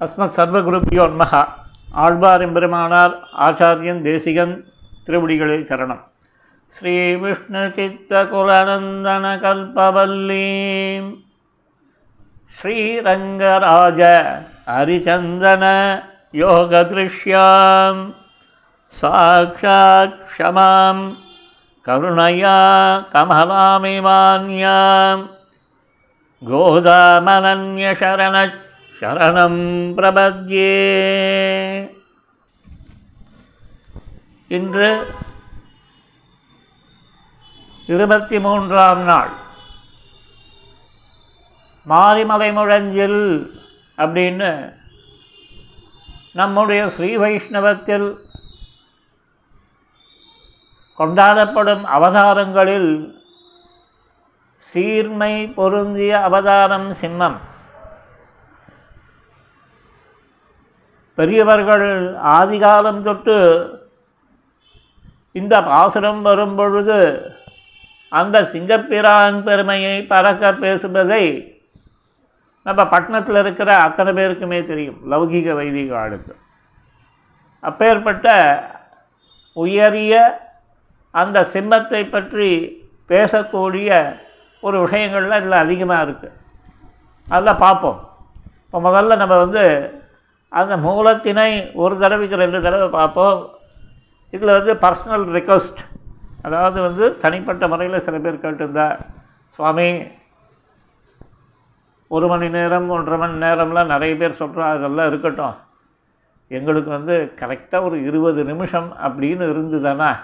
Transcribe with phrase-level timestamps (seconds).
[0.00, 1.48] அஸ்மத் சர்வகுருப்பியோ நமஹ
[1.90, 4.72] ஆழ்வார் எம்பெருமானார் ஆச்சாரியன் தேசிகன்
[5.06, 6.00] திருவடிகளே சரணம்.
[6.66, 11.18] ஸ்ரீ விஷ்ணு சித்த குலநந்தன கல்பவல்லீம்.
[12.62, 14.26] ஸ்ரீரங்கராஜ
[14.66, 16.02] ஹரிச்சந்தன
[16.32, 18.14] யோகதிருஷ்யாம்.
[18.86, 21.14] சாட்சாத் க்ஷமாம்.
[21.86, 25.26] கருணையா கமலாமிமான்யாம்.
[26.46, 28.66] கோதாமனன்யசரண
[29.00, 29.60] சரணம்
[29.94, 30.70] பிரபத்யே.
[34.48, 35.06] இன்று
[37.86, 39.30] இருபத்தி மூன்றாம் நாள்.
[41.88, 43.50] மாரிமலை முழஞ்சில்
[43.96, 44.76] அப்படின்னு
[46.32, 48.16] நம்முடைய ஸ்ரீ வைஷ்ணவத்தில்
[50.98, 53.14] கொண்டாடப்படும் அவதாரங்களில்
[54.56, 57.47] சீர்மை பொருந்திய அவதாரம் சிம்மம்.
[61.18, 61.90] பெரியவர்கள்
[62.38, 63.36] ஆதிகாலம் தொட்டு
[65.40, 66.98] இந்த பாசுரம் வரும் பொழுது
[68.12, 71.24] அந்த சிங்கப்பிரான் பெருமையை பறக்க பேசுவதை
[72.66, 76.32] நம்ம பட்டணத்தில் இருக்கிற அத்தனை பேருக்குமே தெரியும் லௌகிக வைதிக ஆளுக்கு.
[77.68, 78.26] அப்பேற்பட்ட
[79.56, 80.14] உயரிய
[81.14, 82.50] அந்த சிம்மத்தை பற்றி
[83.10, 83.90] பேசக்கூடிய
[84.62, 86.36] ஒரு விஷயங்கள்லாம் இதில் அதிகமாக இருக்குது
[87.26, 87.98] அதில் பார்ப்போம்.
[88.64, 89.64] இப்போ முதல்ல நம்ம வந்து
[90.48, 93.48] அந்த மூலத்தினை ஒரு தடவைக்கு ரெண்டு தடவை பார்ப்போம்
[94.30, 95.78] இதில் வந்து பர்சனல் ரிக்வஸ்ட்
[96.42, 99.00] அதாவது வந்து தனிப்பட்ட முறையில் சில பேர் கேட்டிருந்தா
[99.46, 100.02] சுவாமி
[102.08, 105.54] ஒரு மணி நேரம் ஒன்றரை மணி நேரம்லாம் நிறைய பேர் சொல்கிறோம் அதெல்லாம் இருக்கட்டும்.
[106.48, 110.16] எங்களுக்கு வந்து கரெக்டாக ஒரு இருபது நிமிஷம் அப்படின்னு இருந்ததுன்னா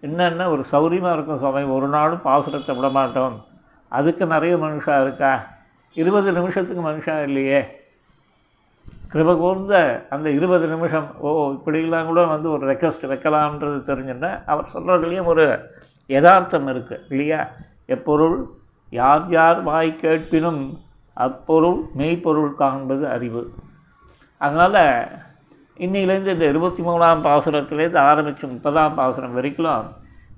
[0.00, 1.62] என்னென்ன ஒரு சௌரியமாக இருக்கும் சுவாமி?
[1.62, 3.44] ஒரு நாளும் பாசுரத்தை விட மாட்டோம்
[3.88, 5.46] அதுக்கு நிறைய மனுஷா இருக்கா?
[5.94, 7.77] இருபது நிமிஷத்துக்கு மனுஷா இல்லையே.
[9.12, 15.24] கிருப கூர்ந்த அந்த இருபது நிமிஷம் ஓ இப்படிலாம் கூட வந்து ஒரு ரெக்வஸ்ட் வைக்கலாம்ன்றது தெரிஞ்சுன்னா அவர் சொல்கிறதுலேயும்
[15.24, 15.60] ஒரு
[16.06, 17.48] யதார்த்தம் இருக்குது இல்லையா?
[17.86, 18.46] எப்பொருள்
[18.90, 20.78] யார் யார் வாய் கேட்பினும்
[21.12, 23.54] அப்பொருள் மெய்ப்பொருள் காண்பது அறிவு.
[24.36, 25.08] அதனால்
[25.78, 29.86] இன்னிலேருந்து இந்த இருபத்தி மூணாம் பாசுரத்துலேருந்து ஆரம்பித்து முப்பதாம் பாசுரம் வரைக்கும்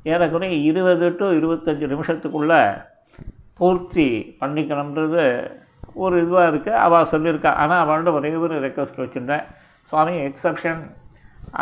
[0.02, 2.82] ஏறக்குறைய இருபது டு இருபத்தஞ்சி நிமிஷத்துக்குள்ளே
[3.54, 5.50] பூர்த்தி பண்ணிக்கணுன்றது
[6.04, 7.52] ஒரு இதுவாக இருக்குது அவள் சொல்லியிருக்கா.
[7.62, 9.44] ஆனால் அவள்கிட்ட ஒரே ஒரு ரெக்வஸ்ட் வச்சுருந்தேன்.
[9.90, 10.82] சுவாமி எக்ஸப்ஷன்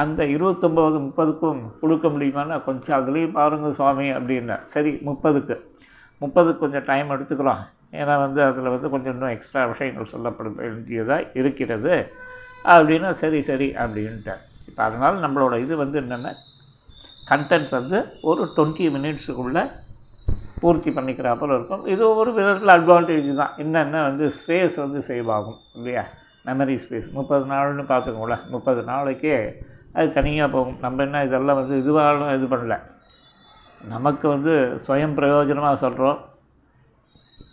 [0.01, 5.57] அந்த இருபத்தொம்போது முப்பதுக்கும் கொடுக்க முடியுமான்னு கொஞ்சம் அதுலேயும் பாருங்கள் சுவாமி அப்படின்னேன் சரி முப்பதுக்கு.
[6.21, 7.63] முப்பதுக்கு கொஞ்சம் டைம் எடுத்துக்கிறோம்
[8.01, 11.95] ஏன்னா வந்து அதில் வந்து கொஞ்சம் இன்னும் எக்ஸ்ட்ரா விஷயங்கள் சொல்லப்பட வேண்டியதாக இருக்கிறது.
[12.75, 16.33] அப்படின்னா சரி சரி அப்படின்ட்டேன் இப்போ அதனால் நம்மளோட இது வந்து என்னென்னா
[17.31, 17.99] கண்டென்ட் வந்து
[18.31, 19.63] ஒரு டுவெண்ட்டி மினிட்ஸுக்குள்ளே
[20.63, 21.83] பூர்த்தி பண்ணிக்கிறாப்புல இருக்கும்.
[21.95, 23.53] இது ஒரு விதத்தில் அட்வான்டேஜ் தான்.
[23.65, 26.05] என்னென்ன வந்து ஸ்பேஸ் வந்து சேவ் ஆகும் இல்லையா?
[26.49, 29.37] மெமரி ஸ்பேஸ் முப்பது நாள்னு பார்த்துக்கோங்களேன் முப்பது நாளைக்கே
[29.97, 30.79] அது தனியாக போகும்.
[30.85, 32.77] நம்ம என்ன இதெல்லாம் வந்து இதுவாக இது பண்ணல.
[33.95, 34.55] நமக்கு வந்து
[34.87, 36.19] சுயம் பிரயோஜனமாக சொல்கிறோம்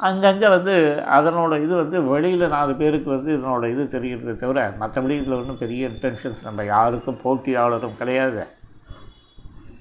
[0.08, 0.74] அங்கங்கே வந்து
[1.18, 5.90] அதனோட இது வந்து வெளியில் நாலு பேருக்கு வந்து இதனோட இது தெரிகிறது தவிர மற்றபடி இதில் ஒன்றும் பெரிய
[5.92, 8.42] இன்டென்ஷன்ஸ் நம்ம யாருக்கும் போட்டியாளரும் கிடையாது.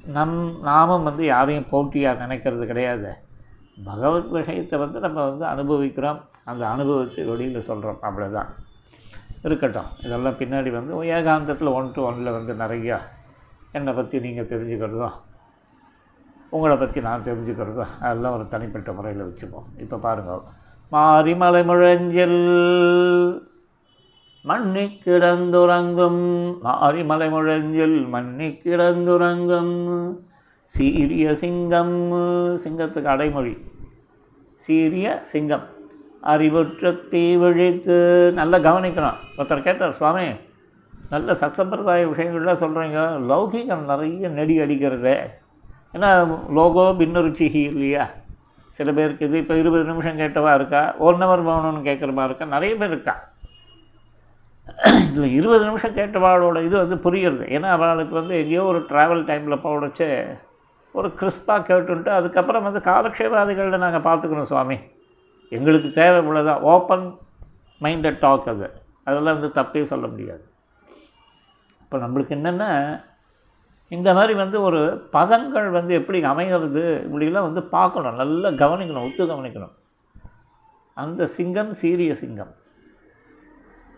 [0.07, 3.11] நம் நாமும் வந்து யாரையும் போட்டியாக நினைக்கிறது கிடையாது.
[3.85, 6.21] பகவத் விஷயத்தை வந்து நம்ம வந்து அனுபவிக்கிறோம்.
[6.45, 8.51] அந்த அனுபவத்தை வெளியில் சொல்கிறோம் அவ்வளோதான்
[9.43, 9.89] இருக்கட்டும்.
[10.03, 12.99] இதெல்லாம் பின்னாடி வந்து ஏகாந்தத்தில் ஒன் டு ஒன்னில் வந்து நிறையா
[13.73, 15.17] என்னை பற்றி நீங்கள் தெரிஞ்சுக்கிறதும்
[16.51, 19.67] உங்களை பற்றி நான் தெரிஞ்சுக்கிறதும் அதெல்லாம் ஒரு தனிப்பட்ட முறையில் வச்சுப்போம்.
[19.77, 20.41] இப்போ பாருங்கள்
[20.93, 22.41] மாரிமலை முழஞ்சில்.
[24.49, 26.23] மண்ணி கிடந்துறங்கும்
[26.65, 29.75] மாரிமலை முழஞ்சில் மண்ணி கிடந்துறங்கும்
[30.67, 32.13] சீரிய சிங்கம்
[32.65, 33.57] சிங்கத்துக்கு அடைமொழி.
[34.57, 35.63] சீரிய சிங்கம்.
[36.23, 37.97] அறிவுற்ற தீ விழித்து
[38.35, 39.19] நல்லா கவனிக்கணும்.
[39.39, 40.27] ஒருத்தர் கேட்டார் சுவாமி
[41.11, 43.01] நல்ல சத்சம்பிரதாய விஷயங்கள்லாம் சொல்கிறீங்க
[43.31, 45.17] லௌகிகம் நிறைய நெடி அடிக்கிறது.
[45.93, 46.11] ஏன்னா
[46.51, 48.11] லோகோ பின்னருச்சிகி இல்லையா?
[48.69, 50.95] சில பேருக்கு இது இப்போ இருபது நிமிஷம் கேட்டவா இருக்கா?
[50.99, 52.45] ஒன் ஹவர் போகணுன்னு கேட்குறவா இருக்கா?
[52.45, 53.33] நிறைய பேர் இருக்கா.
[55.15, 60.09] இதில் இருபது நிமிஷம் கேட்டவாளோட இது வந்து புரியுறது ஏன்னா அவளுக்கு வந்து எங்கேயோ ஒரு ட்ராவல் டைமில் போடச்சு
[60.93, 64.79] ஒரு கிறிஸ்பாக கேட்டுன்ட்டு அதுக்கப்புறம் வந்து காலக்ஷேபாதிகளில் நாங்கள் பார்த்துக்கணும் சுவாமி.
[65.49, 67.07] எங்களுக்கு தேவை இவ்வளோதான் ஓப்பன்
[67.81, 68.69] மைண்டட் டாக் அது.
[69.05, 70.45] அதெல்லாம் வந்து தப்பே சொல்ல முடியாது.
[71.83, 72.71] இப்போ நம்மளுக்கு என்னென்னா
[73.89, 78.15] இந்த மாதிரி வந்து ஒரு பதங்கள் வந்து எப்படி அமைகிறது இப்படிலாம் வந்து பார்க்கணும்.
[78.15, 79.75] நல்லா கவனிக்கணும் ஒத்து கவனிக்கணும்.
[80.95, 82.53] அந்த சிங்கம் சீரிய சிங்கம்.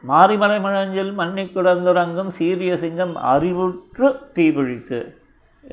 [0.09, 4.99] மாரிமலை மழஞ்சில் மண்ணி கிடந்துறங்கும் சீரிய சிங்கம் அறிவுற்று தீபிழித்து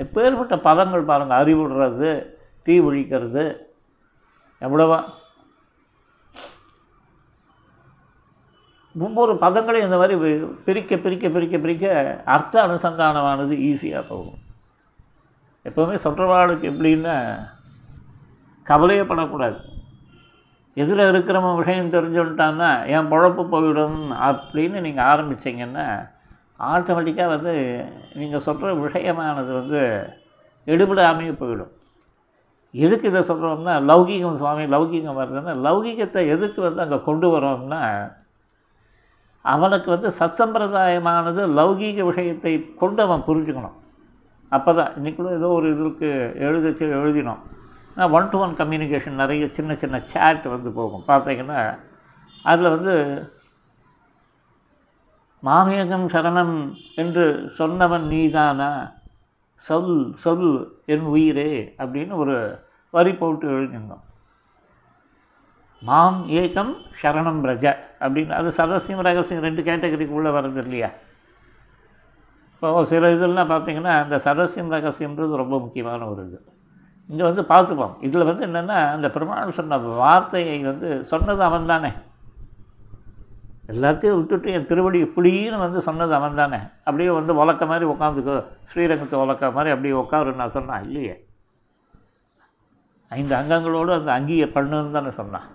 [0.04, 2.12] எப்பேற்பட்ட பதங்கள் பாருங்கள் அறிவுடுறது
[2.62, 3.44] தீ ஒழிக்கிறது
[4.62, 5.00] எவ்வளவா?
[8.96, 10.16] ஒவ்வொரு பதங்களையும் இந்த மாதிரி
[10.66, 11.86] பிரிக்க பிரிக்க பிரிக்க பிரிக்க
[12.26, 14.42] அர்த்த அனுசந்தானமானது ஈஸியாக போகும்.
[15.68, 17.16] எப்போவுமே சொல்கிறவாளுக்கு எப்படின்னா
[18.66, 19.60] கவலையப்படக்கூடாது.
[20.82, 24.00] எதில் இருக்கிறவன் விஷயம் தெரிஞ்சுக்கிட்டான்னா என் பொழப்பு போயிடும்?
[24.30, 25.86] அப்படின்னு நீங்கள் ஆரம்பித்தீங்கன்னா
[26.72, 27.54] ஆட்டோமேட்டிக்காக வந்து
[28.22, 29.82] நீங்கள் சொல்கிற விஷயமானது வந்து
[30.68, 31.72] எடுபடாமையே போயிடும்.
[32.74, 37.82] எதுக்கு இதை சொல்கிறோம்னா லௌகீகம் சுவாமி லௌகீகம் வருதுன்னா லௌகீகத்தை எதுக்கு வந்து அங்கே கொண்டு வரோம்னா
[39.54, 43.78] அவனுக்கு வந்து சத்சம்பிரதாயமானது லௌகீக விஷயத்தை கொண்டு அவன் புரிஞ்சுக்கணும்.
[44.56, 46.10] அப்போ தான் இன்றைக்குள்ள ஏதோ ஒரு இதுக்கு
[46.48, 47.42] எழுதிச்சு எழுதினோம்.
[47.96, 51.04] ஒன் டு ஒன் கம்யூனிகேஷன் நிறைய சின்ன சின்ன சேட் வந்து போகும்.
[51.08, 51.60] பார்த்தீங்கன்னா
[52.44, 52.94] அதில் வந்து
[55.44, 56.56] மாமியகம் சரணம்
[56.96, 57.26] என்று
[57.58, 58.72] சொன்னவன் நீதானா?
[59.56, 60.48] சொல் சொல்
[60.86, 62.36] என் உயிரே அப்படின்னு ஒரு
[62.90, 64.04] வரி போட்டு எழுதியிருந்தோம்.
[65.82, 67.66] மாம் ஏகம் சரணம் ரஜ
[68.00, 70.90] அப்படின்னு அது சதசியம் ரகசியம் ரெண்டு கேட்டகரிக்குள்ளே வர்றது இல்லையா?
[72.54, 76.40] இப்போ சில இதெல்லாம் பார்த்தீங்கன்னா அந்த சதசியம் ரகசியம்ன்றது ரொம்ப முக்கியமான ஒரு இது.
[77.10, 77.94] இங்கே வந்து பார்த்துப்போம்.
[78.00, 81.92] இதில் வந்து என்னென்னா அந்த பெருமாள் சொன்ன வார்த்தையை வந்து சொன்னது அவன் தானே
[83.74, 88.36] எல்லாத்தையும் விட்டுட்டு என் திருவடி புளின்னு வந்து சொன்னது அவன் தானே அப்படியே வந்து உலக்க மாதிரி உட்காந்துக்கோ
[88.72, 91.16] ஸ்ரீரங்கத்தை உலக்க மாதிரி அப்படியே உட்காரு நான் சொன்னான் இல்லையே.
[93.12, 95.48] ஐந்து அங்கங்களோடு அந்த அங்கியை பண்ணுன்னு தானே சொன்னான்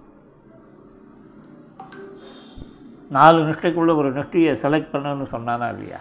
[3.11, 6.01] நாலு நிஷ்டைக்குள்ளே ஒரு நிஷ்டியை செலக்ட் பண்ணுன்னு சொன்னானா இல்லையா?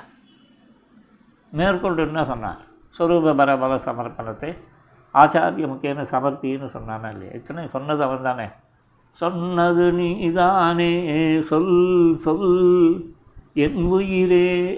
[1.54, 2.60] மேற்கொண்டு என்ன சொன்னான்
[3.00, 4.50] சொரூப பரபல சமர்ப்பணத்தை
[5.14, 7.34] ஆச்சாரிய முக்கியன்னு சமர்த்தின்னு சொன்னானா இல்லையா?
[7.34, 8.46] எத்தனை சொன்னது அவன் தானே
[9.12, 10.92] சொன்னது நீதானே
[11.42, 13.14] சொல் சொல்
[13.54, 14.78] என் உயிரே.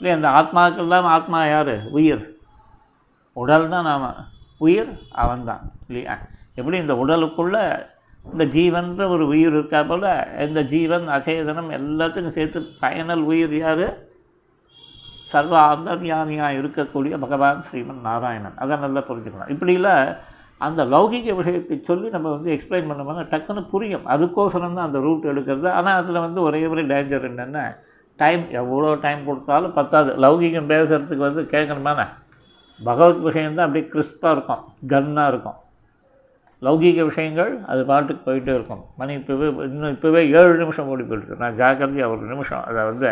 [0.00, 1.88] இல்லை அந்த ஆத்மாக்கெல்லாம் ஆத்மா யார்?
[1.90, 2.36] உயிர்.
[3.32, 4.28] உடல் தான் நாம்.
[4.58, 6.18] உயிர் அவன்தான் இல்லையா?
[6.54, 7.86] எப்படி இந்த உடலுக்குள்ளே
[8.32, 13.98] இந்த ஜீவன்ற ஒரு உயிர் இருக்கா போல் இந்த ஜீவன் அசேதனம் எல்லாத்துக்கும் சேர்த்து ஃபைனல் உயிர் யார்?
[15.32, 18.56] சர்வ அந்தர்யாமியாக இருக்கக்கூடிய பகவான் ஸ்ரீமன் நாராயணன்.
[18.64, 19.50] அதை நல்லா புரிஞ்சுக்கணும்.
[19.54, 20.16] இப்படிலாம்
[20.66, 24.06] அந்த லௌகிக விஷயத்தை சொல்லி நம்ம வந்து எக்ஸ்பிளைன் பண்ணோம்னா டக்குன்னு புரியும்.
[24.14, 25.68] அதுக்கோசரம் தான் அந்த ரூட் எடுக்கிறது.
[25.78, 27.64] ஆனால் அதில் வந்து ஒரே ஒரு டேஞ்சர் என்னென்னா
[28.22, 30.12] டைம் எவ்வளோ டைம் கொடுத்தாலும் பத்தாது.
[30.24, 32.06] லௌகிகம் பேசுகிறதுக்கு வந்து கேட்கணுமாண்ணே
[32.80, 34.62] பகவத் விஷயந்தான் அப்படியே கிறிஸ்பாக இருக்கும்.
[34.92, 35.58] கன்னாக இருக்கும்.
[36.66, 38.84] லௌகீக விஷயங்கள் அது பாட்டுக்கு போயிட்டே இருக்கும்.
[38.96, 41.36] மணி இப்போவே இன்னும் இப்போவே ஏழு நிமிஷம் ஓடி போயிடுச்சு.
[41.42, 42.62] நான் ஜாக்கிரதையாக ஒரு நிமிஷம்.
[42.64, 43.10] அதை வந்து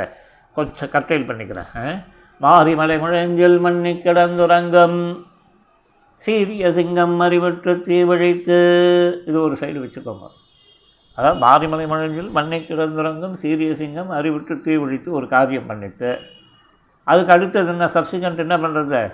[0.55, 1.67] கொஞ்சம் கட்டைல் பண்ணிக்கிறேன்.
[1.77, 1.95] ஆ?
[2.41, 5.17] மாரிமலை முழஞ்சில் மண்ணி கிடந்துறங்கம்.
[6.17, 8.59] சீரிய சிங்கம் அறிவற்று தீவழித்து.
[9.29, 10.29] இது ஒரு சைடு வச்சுக்கோங்க.
[11.17, 16.19] அதாவது மாரிமலை முழஞ்சில் மண்ணை கிடந்துறங்கும் சீரிய சிங்கம் அறிவிட்டு தீவழித்து ஒரு காரியம் பண்ணிட்டு.
[17.05, 17.85] அதுக்கு அடுத்தது என்ன?
[17.85, 19.13] சப்சிகண்ட் என்ன பண்ணுறது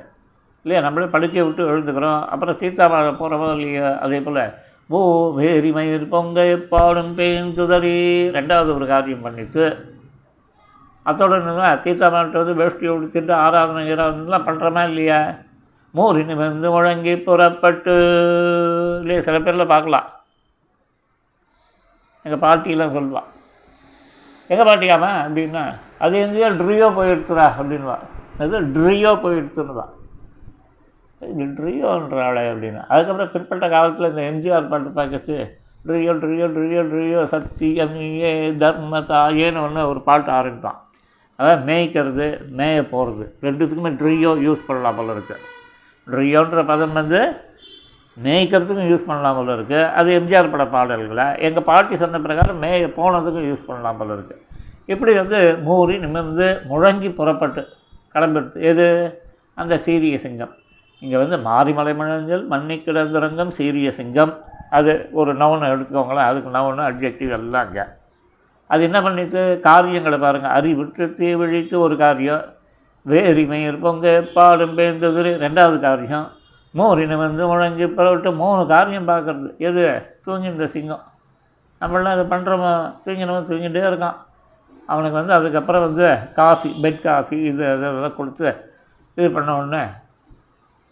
[0.63, 2.25] இல்லையா நம்மளே படுக்கையை விட்டு எழுந்துக்கிறோம்.
[2.25, 4.51] அப்புறம் தீர்த்தாமலை போகிறவோ இல்லையா அதே போல்
[4.89, 8.29] ஓ வேரி மயிர் பொங்க பாடும் பேன் துதறி.
[8.29, 9.77] ரெண்டாவது ஒரு காரியம் பண்ணிட்டு
[11.11, 15.21] அதோட என்ன தீர்த்தாமலை வந்து வேஷ்டி உடுத்திட்டு ஆராதனை ஈராதனைலாம் பண்ணுறோமா இல்லையா?
[15.95, 17.95] மோரி நிமிர்ந்து முழங்கி புறப்பட்டு
[19.03, 20.09] இல்லையா சில பேரில் பார்க்கலாம்.
[22.25, 23.29] எங்கள் பாட்டியெல்லாம் சொல்லுவாள்
[24.53, 25.63] எங்கள் பாட்டியாமா அப்படின்னா
[26.05, 27.97] அது எங்கேயோ ட்ரியோ போய் எடுத்துடா அப்படின்வா
[28.43, 29.87] அது ட்ரியோ போய் எடுத்துருவா
[31.21, 32.83] இது ட்ரியோன்றாளே அப்படின்னு.
[32.93, 35.37] அதுக்கப்புறம் பிற்பட்ட காலத்தில் இந்த எம்ஜிஆர் பாட்டு பார்க்கச்சு
[35.89, 38.31] ட்ரியோ ட்ரியோ ட்ரியோ ட்ரியோ சத்தியமியே
[38.63, 40.79] தர்மதாயேன்னு ஒன்று ஒரு பாட்டு ஆரம்பிப்பான்.
[41.41, 42.27] அதாவது மேய்க்கிறது
[42.59, 45.47] மேய போகிறது ரெண்டுத்துக்குமே ட்ரியோ யூஸ் பண்ணலாம் போல இருக்குது
[46.07, 47.21] ட்ரியோன்ற பதம் வந்து
[48.17, 51.27] மேய்க்கிறதுக்கும் யூஸ் பண்ணலாம் போல இருக்குது அது எம்ஜிஆர் பட பாடல்களை?
[51.47, 54.41] எங்கள் பாட்டி சொன்ன பிரகாரம் மேய போனதுக்கும் யூஸ் பண்ணலாம் போல இருக்குது
[54.93, 57.63] இப்படி வந்து மூறி நிமிர்ந்து முழங்கி புறப்பட்டு
[58.15, 58.61] கிளம்பிடுது.
[58.71, 58.87] எது?
[59.55, 60.53] அந்த சீரிய சிங்கம்.
[61.03, 64.33] இங்கே வந்து மாரிமலை மழஞ்சல் மண்ணி கிடந்துரங்கம் சீரிய சிங்கம்.
[64.79, 66.29] அது ஒரு நவுனை எடுத்துக்கோங்களேன்.
[66.31, 67.85] அதுக்கு நவுனு அட்ஜெக்டிவ் எல்லாம் அங்கே.
[68.73, 69.43] அது என்ன பண்ணிட்டு?
[69.69, 72.45] காரியங்களை பாருங்கள் அறிவிட்டு தீவிழித்து ஒரு காரியம்.
[73.13, 73.45] வேரி
[73.85, 76.27] பொங்க பாடும் பேர்ந்தது ரெண்டாவது காரியம்
[76.79, 79.49] மோரினை வந்து முழங்கி புறவிட்டு மூணு காரியம் பார்க்குறது.
[79.69, 79.85] எது?
[80.27, 81.05] தூங்கின்ற சிங்கம்.
[81.81, 82.73] நம்மளாம் அதை பண்ணுறோமோ
[83.05, 84.19] தூங்கினவன் தூங்கிட்டே இருக்கான்.
[84.93, 86.07] அவனுக்கு வந்து அதுக்கப்புறம் வந்து
[86.39, 88.49] காஃபி பெட் காஃபி இது அதெல்லாம் கொடுத்து
[89.19, 89.83] இது பண்ண உடனே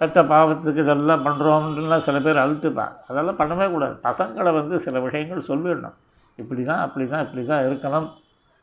[0.01, 3.95] பெத்த பாவத்துக்கு இதெல்லாம் பண்ணுறோம்லாம் சில பேர் அழுத்துப்பான் அதெல்லாம் பண்ணவே கூடாது.
[4.09, 5.97] பசங்களை வந்து சில விஷயங்கள் சொல்லிடணும்.
[6.39, 8.09] இப்படி தான் அப்படி தான் இப்படி தான் இருக்கணும்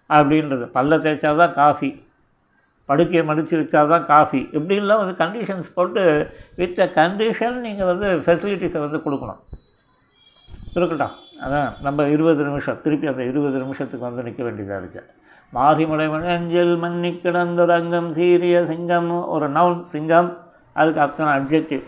[0.10, 0.66] அப்படின்றது.
[0.78, 1.90] பல்ல தேய்ச்சா தான் காஃபி.
[2.90, 4.42] படுக்கையை மடித்து வச்சா தான் காஃபி.
[4.58, 6.02] இப்படின்லாம் வந்து கண்டிஷன்ஸ் போட்டு
[6.60, 9.42] வித் அ கண்டிஷன் நீங்கள் வந்து ஃபெசிலிட்டிஸை வந்து கொடுக்கணும்.
[10.76, 11.16] இருக்கட்டும்.
[11.46, 12.80] அதான் நம்ம இருபது நிமிஷம்.
[12.86, 15.12] திருப்பி அந்த இருபது நிமிஷத்துக்கு வந்து நிற்க வேண்டியதாக இருக்குது
[15.54, 20.30] மாரிமலை மணஞ்சல் மண்ணி கிடந்த ரங்கம் சீரிய சிங்கம் ஒரு நவுன் சிங்கம்.
[20.76, 21.84] அதுக்கு அத்தனை அப்ஜெக்டிவ்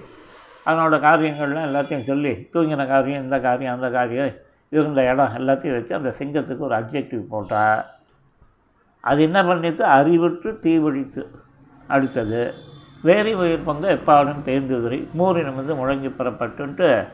[0.66, 4.34] அதனோட காரியங்கள்லாம் எல்லாத்தையும் சொல்லி தூங்கின காரியம் இந்த காரியம் அந்த காரியம்
[4.70, 7.86] இருந்த இடம் எல்லாத்தையும் வச்சு அந்த சிங்கத்துக்கு ஒரு அப்ஜெக்டிவ் போட்டால்
[9.02, 11.22] அது என்ன பண்ணிட்டு அறிவுற்று தீவழித்து
[11.88, 12.54] அடுத்தது.
[13.02, 17.08] வேரி உயிர் பங்கு எப்பாடும் பேர்ந்துதிரி மூரினம் வந்து முழங்கி பெறப்பட்டுன்ட்டு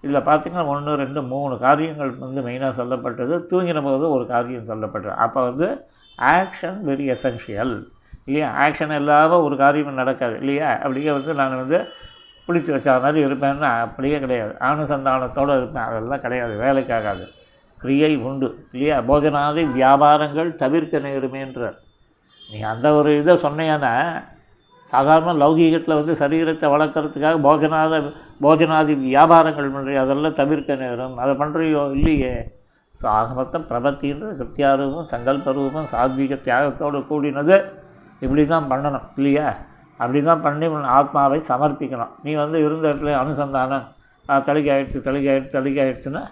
[0.00, 3.34] இதில் பார்த்திங்கன்னா ஒன்று ரெண்டு மூணு காரியங்கள் வந்து மெயினாக சொல்லப்பட்டது.
[3.50, 5.14] தூங்கின போது ஒரு காரியம் சொல்லப்பட்டது.
[5.16, 5.86] அப்போ வந்து
[6.18, 7.86] ஆக்ஷன் வெரி எசென்ஷியல்
[8.24, 8.68] இல்லையா?
[8.68, 10.38] ஆக்ஷன் இல்லாமல் ஒரு காரியமும் நடக்காது.
[10.38, 10.70] இல்லையா?
[10.70, 11.88] அப்படியே வந்து நான் வந்து
[12.48, 14.52] பிடிச்சி வச்ச மாதிரி இருப்பேன்னா அப்படியே கிடையாது.
[14.68, 15.86] ஆணுசந்தானத்தோடு இருப்பேன்.
[15.88, 16.54] அதெல்லாம் கிடையாது.
[16.64, 17.24] வேலைக்காகாது.
[17.78, 18.48] கிரியை உண்டு.
[18.72, 18.96] இல்லையா?
[19.08, 21.76] போஜனாதி வியாபாரங்கள் தவிர்க்க நேருமேன்றார்.
[22.50, 23.94] நீ அந்த ஒரு இதை சொன்னீங்கன்னா
[24.92, 27.94] சாதாரண லௌகீகத்தில் வந்து சரீரத்தை வளர்க்குறதுக்காக போஜனாத
[28.44, 31.16] போஜனாதி வியாபாரங்கள் பண்ணுறிய அதெல்லாம் தவிர்க்க நேரும்.
[31.16, 32.32] அதை பண்ணுறியோ இல்லையே?
[33.00, 37.56] ஸோ ஆக மொத்தம் பிரபத்தின்ற கிருத்தியாரூபம் சங்கல்ப ரூபம் சாத்வீக தியாகத்தோடு கூடினது
[38.24, 39.06] இப்படி தான் பண்ணணும்.
[39.16, 39.48] இல்லையா?
[39.98, 42.08] அப்படி தான் பண்ணி உன் ஆத்மாவை சமர்ப்பிக்கணும்.
[42.22, 43.84] நீ வந்து இருந்த இடத்துல அனுசந்தானம்.
[44.26, 46.22] தலிகை ஆயிடுச்சு தலிகை ஆயிடுச்சு தலிகை ஆயிடுச்சுன்னா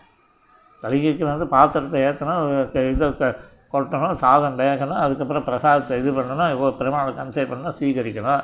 [0.82, 3.36] தலிகைக்கு வந்து பாத்திரத்தை ஏற்றணும் இதை க-
[3.72, 8.42] கொட்டணும் சாதம் வேகணும் அதுக்கப்புறம் பிரசாதத்தை இது பண்ணணும் இவ்வளோ பெருமாளை கன்சைட் பண்ணணும் ஸ்வீகரிக்கணும்.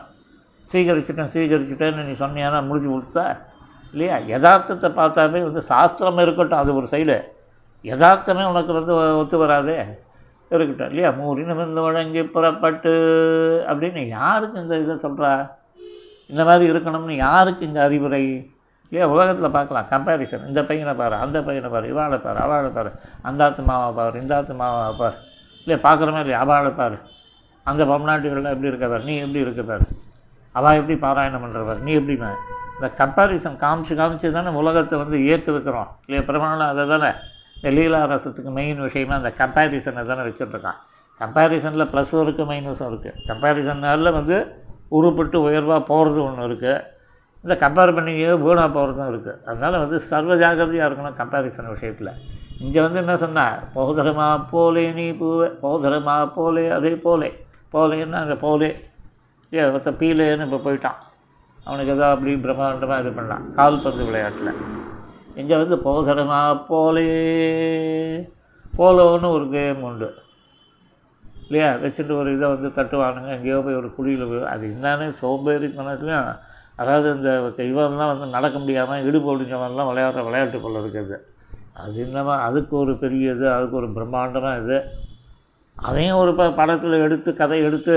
[0.73, 3.37] ஸ்வீகரிச்சுட்டேன் ஸ்வீகரிச்சுட்டேன்னு நீ சொன்னியானா முடிஞ்சு கொடுத்தா
[3.93, 4.17] இல்லையா?
[4.17, 7.17] யதார்த்தத்தை பார்த்தாவே வந்து சாஸ்திரம் இருக்கட்டும் அது ஒரு சைடு
[7.85, 9.79] யதார்த்தமே உனக்கு வந்து ஒத்து வராதே.
[10.53, 11.11] இருக்கட்டும் இல்லையா?
[11.11, 12.93] மூரினமிருந்து வழங்கி புறப்பட்டு
[13.69, 15.51] அப்படின்னு யாருக்கு இந்த இதை சொல்கிறா
[16.27, 18.51] இந்த மாதிரி இருக்கணும்னு யாருக்கு இந்த அறிவுரை?
[18.89, 19.15] இல்லையா?
[19.15, 19.87] உலகத்தில் பார்க்கலாம்.
[19.91, 22.93] கம்பேரிசன் இந்த பையனை பாரு அந்த பையனை பாரு இவாளை பாரு அவளை பாரு
[23.23, 25.15] அந்த ஆத்மாவை பாரு இந்த ஆத்மாவை பாரு.
[25.67, 25.91] இல்லையா?
[25.91, 26.39] பார்க்குறமே இல்லையா?
[26.39, 26.99] அவளை பாரு.
[27.65, 29.05] அந்த பொம்நாட்டுகள்லாம் எப்படி இருக்க பாரு?
[29.05, 29.85] நீ எப்படி இருக்க பாரு?
[30.53, 31.81] அவள் எப்படி பாராயணம் பண்ணுற பாரு?
[31.81, 32.37] நீ எப்படி பாரு?
[32.75, 36.27] இந்த கம்பேரிசன் காமிச்சு காமிச்சு தானே உலகத்தை வந்து இயக்க வைக்கிறோம் இல்லையா?
[36.27, 37.11] பிரமாணம் அதை தானே
[37.63, 40.79] இந்த லீலா ரசத்துக்கு மெயின் விஷயமா அந்த கம்பேரிசனை தானே வச்சுட்ருக்கான்
[41.21, 44.37] கம்பேரிசனில் ப்ளஸும் இருக்குது மைனஸும் இருக்குது கம்பேரிசன்னால வந்து
[44.99, 46.81] உருப்பட்டு உயர்வாக போகிறது ஒன்று இருக்குது
[47.45, 52.11] இந்த கம்பேர் பண்ணிக்கவே வீணாக போகிறதும் இருக்குது அதனால் வந்து சர்வ ஜாகிரதையாக இருக்கணும் கம்பேரிசன் விஷயத்தில்.
[52.65, 57.31] இங்கே வந்து என்ன சொன்னால் போதரமா போலே நீ பூவே போதரமா போலே அதே போலே.
[57.75, 58.71] போலேன்னா அந்த போலே.
[59.53, 60.99] ஏ ஒருத்த பீலேன்னு இப்போ போயிட்டான்.
[61.67, 64.53] அவனுக்கு ஏதோ அப்படி பிரம்மாண்டமாக இது பண்ணான் கால்பந்து விளையாட்டில்.
[65.35, 67.07] இங்கே வந்து போதரமா போலே.
[68.79, 70.09] போலோன்னு ஒரு கேம் உண்டு.
[71.47, 71.75] இல்லையா?
[71.75, 73.29] வச்சுட்டு ஒரு இதை வந்து தட்டுவானுங்க.
[73.29, 76.31] எங்கேயோ போய் ஒரு குழியில் போய் அது என்னன்னு சோம்பேறித்தனத்துலையும்
[76.77, 81.17] அதாவது இந்த இவன்லாம் வந்து நடக்க முடியாமல் இடுப்பு ஒடிஞ்சவன்லாம் விளையாடுற விளையாட்டு போல் இருக்குது.
[81.73, 84.79] அது என்னமா அதுக்கு ஒரு பெரிய இது அதுக்கு ஒரு பிரம்மாண்டமாக இது.
[85.77, 87.95] அதையும் ஒரு ப படத்தில் எடுத்து கதை எடுத்து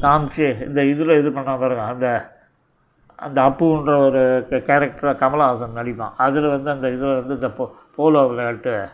[0.00, 1.84] காமிச்சு இந்த இதில் இது பண்ண பாருங்க.
[1.84, 2.08] அந்த
[3.18, 6.12] அந்த அப்புன்ற ஒரு கேரக்டராக கமலஹாசன் நடிப்பான்.
[6.16, 8.88] அதில் வந்து அந்த இதில் வந்து இந்த போ போலோ விளையாட்டு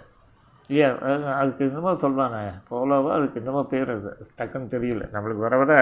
[0.68, 0.90] இல்லையா?
[1.34, 2.38] அதுக்கு என்னமோ சொல்லுவாங்க
[2.70, 3.10] போலோவோ?
[3.10, 3.90] அதுக்கு என்னமோ பேர்.
[3.90, 5.02] அது டக்குன்னு தெரியல.
[5.12, 5.74] நம்மளுக்கு வர வர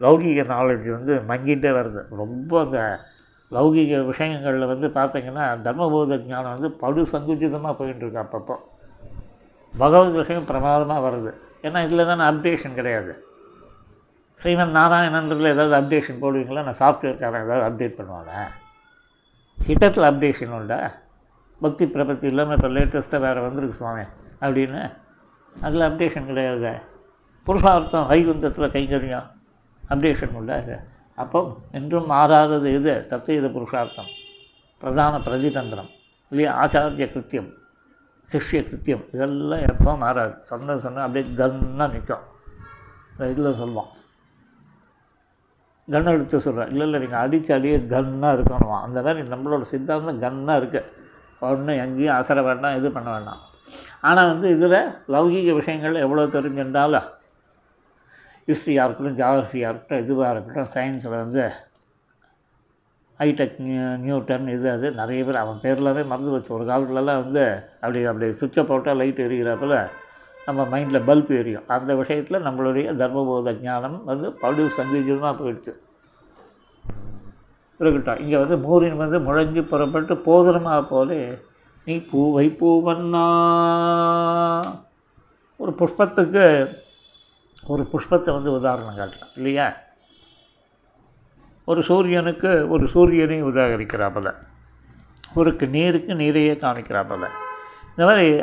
[0.00, 2.02] லௌகீக நாலேஜ் வந்து மங்கிட்டே வருது.
[2.10, 2.78] ரொம்ப அந்த
[3.50, 8.56] லௌகீக விஷயங்களில் வந்து பார்த்திங்கன்னா தர்மபோத ஞானம் வந்து படு சங்குஜிதமாக போயிட்டு இருக்கு அப்பப்போ.
[9.78, 11.32] பகவத் விஷயம் பிரமாதமாக வருது.
[11.62, 13.12] ஏன்னா இதில் தானே அப்டேஷன் கிடையாது.
[14.42, 16.62] ஸ்ரீமன் நாராயணன்றதில் ஏதாவது அப்டேஷன் போடுவீங்களா?
[16.68, 18.32] நான் சாஃப்ட்வேர்க்காரன் ஏதாவது அப்டேட் பண்ணுவாங்க
[19.66, 20.78] ஹிட்டத்தில் அப்டேஷன் உண்டா?
[21.60, 24.04] பக்தி பிரபத்தி இல்லாமல் இப்போ லேட்டஸ்ட்டாக வேறு வந்திருக்கு சுவாமி
[24.44, 24.80] அப்படின்னு.
[25.66, 26.72] அதில் அப்டேஷன் கிடையாது.
[27.46, 29.28] புருஷார்த்தம் வைகுந்தத்தில் கைங்கரியம்.
[29.92, 30.76] அப்டேஷன் உண்டா இது?
[31.22, 31.40] அப்போ
[31.78, 34.10] என்றும் மாறாதது எது தத்துவ புருஷார்த்தம்.
[34.82, 35.90] பிரதான பிரதிதந்திரம்.
[36.32, 37.50] இல்லையா ஆச்சாரிய கிருத்தியம்
[38.28, 39.04] சிஷ்ய கிருத்தியம்.
[39.14, 40.34] இதெல்லாம் எப்போ மாறாது.
[40.42, 42.26] சொன்ன சொன்னால் அப்படியே கன்னாக நிற்கும்
[43.32, 43.90] இதில் சொல்லுவோம்
[45.88, 48.76] கன் எடுத்து சொல்கிறேன் இல்லை இல்லை நீங்கள் அடித்து அடியே கன்னாக இருக்கணும்?
[48.86, 50.90] அந்த மாதிரி நம்மளோட சித்தாந்தம் கன்னாக இருக்குது
[51.48, 53.40] ஒன்றும் எங்கேயும் அசர வேண்டாம் இது பண்ண வேண்டாம்.
[54.08, 54.78] ஆனால் வந்து இதில்
[55.14, 57.08] லௌகீக விஷயங்கள் எவ்வளோ தெரிஞ்சிருந்தாலும்
[58.48, 61.42] ஹிஸ்ட்ரியாக இருக்கட்டும் ஜாகிரஃபியாக இருக்கட்டும் இதுவாக இருக்கட்டும் சயின்ஸில் வந்து
[63.20, 67.44] ஹைடெக் நியூ நியூட்டன் இது அது நிறைய பேர் அவன் பேர்லாமே மறந்து வச்சு ஒரு காலத்துலலாம் வந்து
[67.82, 69.76] அப்படி அப்படி சுவிட்சை போட்டால் லைட் எரிகிறப்பல
[70.44, 71.64] நம்ம மைண்டில் பல்ப் எரியும்.
[71.66, 75.72] அந்த விஷயத்தில் நம்மளுடைய தர்மபோத ஞானம் வந்து படு சங்கீதமாக போயிடுச்சு.
[77.78, 78.24] இருக்கட்டும்.
[78.24, 81.38] இங்கே வந்து மூரின் வந்து முழங்கி புறப்பட்டு போதனமாக போலே
[81.84, 83.24] நீ பூவை பூவன்னா
[85.56, 86.74] ஒரு புஷ்பத்துக்கு
[87.66, 89.30] ஒரு புஷ்பத்தை வந்து உதாரணம் காட்டலாம்.
[89.36, 89.74] இல்லையா?
[91.64, 94.34] ஒரு சூரியனுக்கு ஒரு சூரியனை உதாகரிக்கிறாப்பில்.
[95.34, 97.28] ஒரு நீருக்கு நீரையே காமிக்கிறாப்பில்.
[97.90, 98.42] இந்த மாதிரி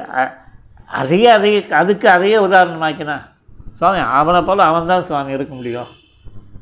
[0.89, 3.17] அதையே அதையே அதுக்கு அதையே உதாரணமாக்கினா
[3.79, 5.91] சுவாமி அவனை போல் அவன் தான் சுவாமி இருக்க முடியும்.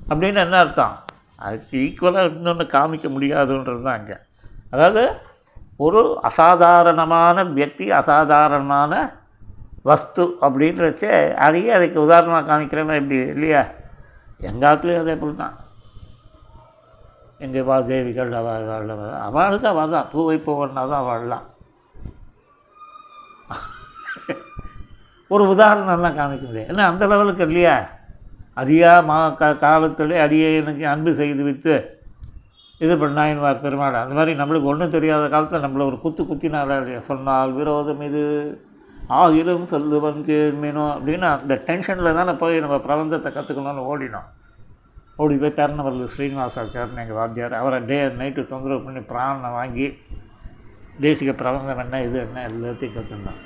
[0.10, 0.96] அப்படின்னு என்ன அர்த்தம்?
[1.46, 4.18] அதுக்கு ஈக்குவலாக இன்னொன்று காமிக்க முடியாதுன்றது தான் அங்கே.
[4.74, 5.04] அதாவது
[5.86, 8.94] ஒரு அசாதாரணமான வியக்தி அசாதாரணமான
[9.90, 11.12] வஸ்து அப்படின்றச்சே
[11.46, 13.64] அதையே அதுக்கு உதாரணமாக காமிக்கிறேன்னா இப்படி இல்லையா?
[14.50, 15.56] எங்கள் ஆத்துலேயும் அதே போல் தான்
[17.40, 18.72] எங்கள் வா தேவிகள் அவள்
[19.28, 21.46] அவளுக்கு அவள் தான் பூவை பூவன்னா தான் அவள்லாம்.
[25.34, 26.70] ஒரு உதாரணம்லாம் காமிக்க முடியாது.
[26.74, 27.76] ஏன்னா அந்த லெவலுக்கு இல்லையா?
[28.62, 31.76] அதிகா மா க காலத்திலே அடியே எனக்கு அன்பு செய்து வித்து
[32.82, 33.98] இது பண்ணாயின்வார் பெருமாள்.
[34.04, 37.02] அந்த மாதிரி நம்மளுக்கு ஒன்றும் தெரியாத காலத்தில் நம்மளை ஒரு குத்து குத்தினாரா இல்லையா?
[37.10, 38.24] சொன்னால் விரோதம் இது
[39.20, 44.28] ஆகிலும் சொல்லுவன் கேள்மீனோ அப்படின்னு அந்த டென்ஷனில் தானே போய் நம்ம பிரபந்தத்தை கற்றுக்கணும்னு ஓடினோம்.
[45.24, 49.88] ஓடி போய் தருணவரில் ஸ்ரீனிவாசாச்சார்னு எங்கள் வாத்தியார் அவரை டே அண்ட் நைட்டு தொந்தரவு பண்ணி பிராணனை வாங்கி
[51.06, 53.42] தேசிக பிரபந்தம் என்ன இது என்ன எல்லாத்தையும் கற்றுருந்தோம்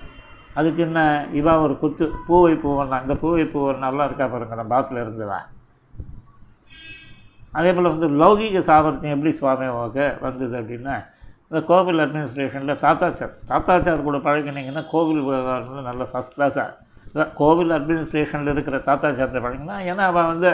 [0.60, 1.00] அதுக்கு என்ன
[1.39, 5.39] இவன் ஒரு குத்து பூவை பூவன் இந்த பூவை பூவன் நல்லா இருக்கா பாருங்க நம்ம பாத்தில் இருந்ததா
[7.53, 10.96] அதே போல் வந்து லௌகீக சாமர்த்தியம் எப்படி சுவாமி உங்களுக்கு வந்தது அப்படின்னா
[11.48, 15.22] இந்த கோவில் அட்மினிஸ்ட்ரேஷனில் தாத்தாச்சார் தாத்தாச்சார் கூட பழகினீங்கன்னா கோவில்
[15.89, 20.51] நல்ல ஃபஸ்ட் கிளாஸாக கோவில் அட்மினிஸ்ட்ரேஷனில் இருக்கிற தாத்தாச்சாரத்தை பழகினா ஏன்னா அவன் வந்து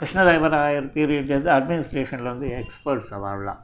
[0.00, 3.60] கிருஷ்ணதேவராயர் பீரியட்லேருந்து அட்மினிஸ்ட்ரேஷனில் வந்து எக்ஸ்பர்ட்ஸ் அவள்லாம்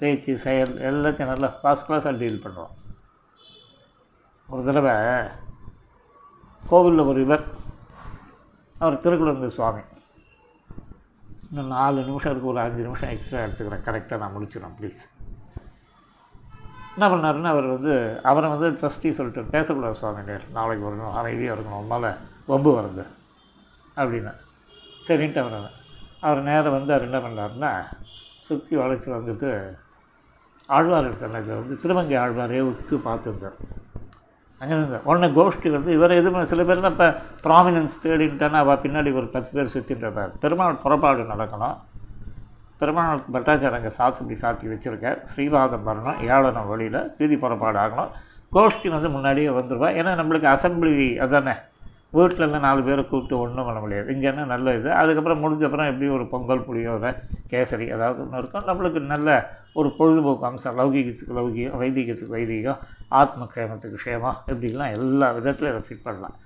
[0.00, 2.72] பேச்சு செயல் எல்லாத்தையும் நல்லா ஃபஸ்ட் கிளாஸாக டீல் பண்ணுவான்.
[4.52, 4.94] ஒரு தடவை
[6.70, 7.44] கோவிலில் ஒரு இவர்
[8.82, 9.82] அவர் திருக்குழந்தை சுவாமி.
[11.48, 13.84] இன்னும் நாலு நிமிஷம் இருக்குது ஒரு அஞ்சு நிமிஷம் எக்ஸ்ட்ரா எடுத்துக்கிறேன்.
[13.86, 15.02] கரெக்டாக நான் முடிச்சிடும் ப்ளீஸ்
[16.94, 17.94] என்ன பண்ணாருன்னா அவர் வந்து
[18.30, 22.08] அவரை வந்து ட்ரஸ்டி சொல்லிட்டு பேசக்கூடாது சுவாமி நாளைக்கு வரணும் அமைதியாக இருக்கணும் உம்மால்
[22.50, 23.04] வம்பு வருது
[24.00, 24.32] அப்படின்னு.
[25.08, 25.70] சரின்ட்டு அவர்
[26.26, 27.72] அவர் நேரம் வந்து அவர் என்ன பண்ணாருன்னா
[28.48, 29.50] சுற்றி வளைச்சி வந்துட்டு
[30.76, 33.58] ஆழ்வார் எடுத்தாங்க வந்து திருமங்கை ஆழ்வாரே உத்து பார்த்துருந்தார்.
[34.62, 37.08] அங்கே இருந்தது உடனே கோஷ்டி வந்து இவர் எதுவுமே சில பேர்லாம் இப்போ
[37.46, 41.78] ப்ராமினன்ஸ் தேடின்ட்டானா அவள் பின்னாடி ஒரு பத்து பேர் சுற்றிட்டு இருப்பார் பெருமாள் புறப்பாடு நடக்கணும்.
[42.80, 45.18] பெருமாள் பட்டாச்சார் அங்கே சாத்துப்படி சாத்தி வச்சுருக்கார்.
[45.32, 48.12] ஸ்ரீவாதம் வரணும் ஏழனம் வழியில் வீதி புறப்பாடு ஆகணும்.
[48.52, 51.54] கோஷ்டி வந்து முன்னாடியே வந்துடுவா ஏன்னா நம்மளுக்கு அசம்பிளி அதானே?
[52.18, 54.06] வீட்டிலலாம் நாலு பேரை கூப்பிட்டு ஒன்றும் பண்ண முடியாது.
[54.14, 54.88] இங்கே என்ன நல்ல இது?
[55.00, 57.10] அதுக்கப்புறம் முடிஞ்சப்புறம் எப்படி ஒரு பொங்கல் புளியோரை
[57.52, 58.66] கேசரி அதாவது ஒன்று இருக்கும்.
[58.70, 59.28] நம்மளுக்கு நல்ல
[59.80, 62.80] ஒரு பொழுதுபோக்கு அம்சம் லௌகீகத்துக்கு லௌகீகம் வைதீகத்துக்கு வைதீகம்
[63.20, 66.36] ஆத்ம க்ஷேமத்துக்கு க்ஷேமம் இப்படிலாம் எல்லா விதத்துலையும் அதை ஃபிட் பண்ணலாம்.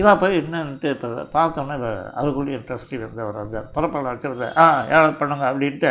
[0.00, 1.88] இவா போய் என்னன்ட்டு இப்போ பார்த்தோன்னே இவ
[2.18, 5.90] அதுக்குள்ளேயே ட்ரஸ்டி வந்து அந்த புறப்பட வச்சுருந்த ஆ ஏழை பண்ணுங்க அப்படின்ட்டு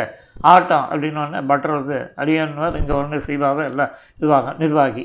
[0.52, 5.04] ஆட்டம் அப்படின்னோடனே பட்டர் வந்து அடியான்வார் இங்கே ஒன்று ஸ்ரீபாதம் எல்லாம் இதுவாக நிர்வாகி.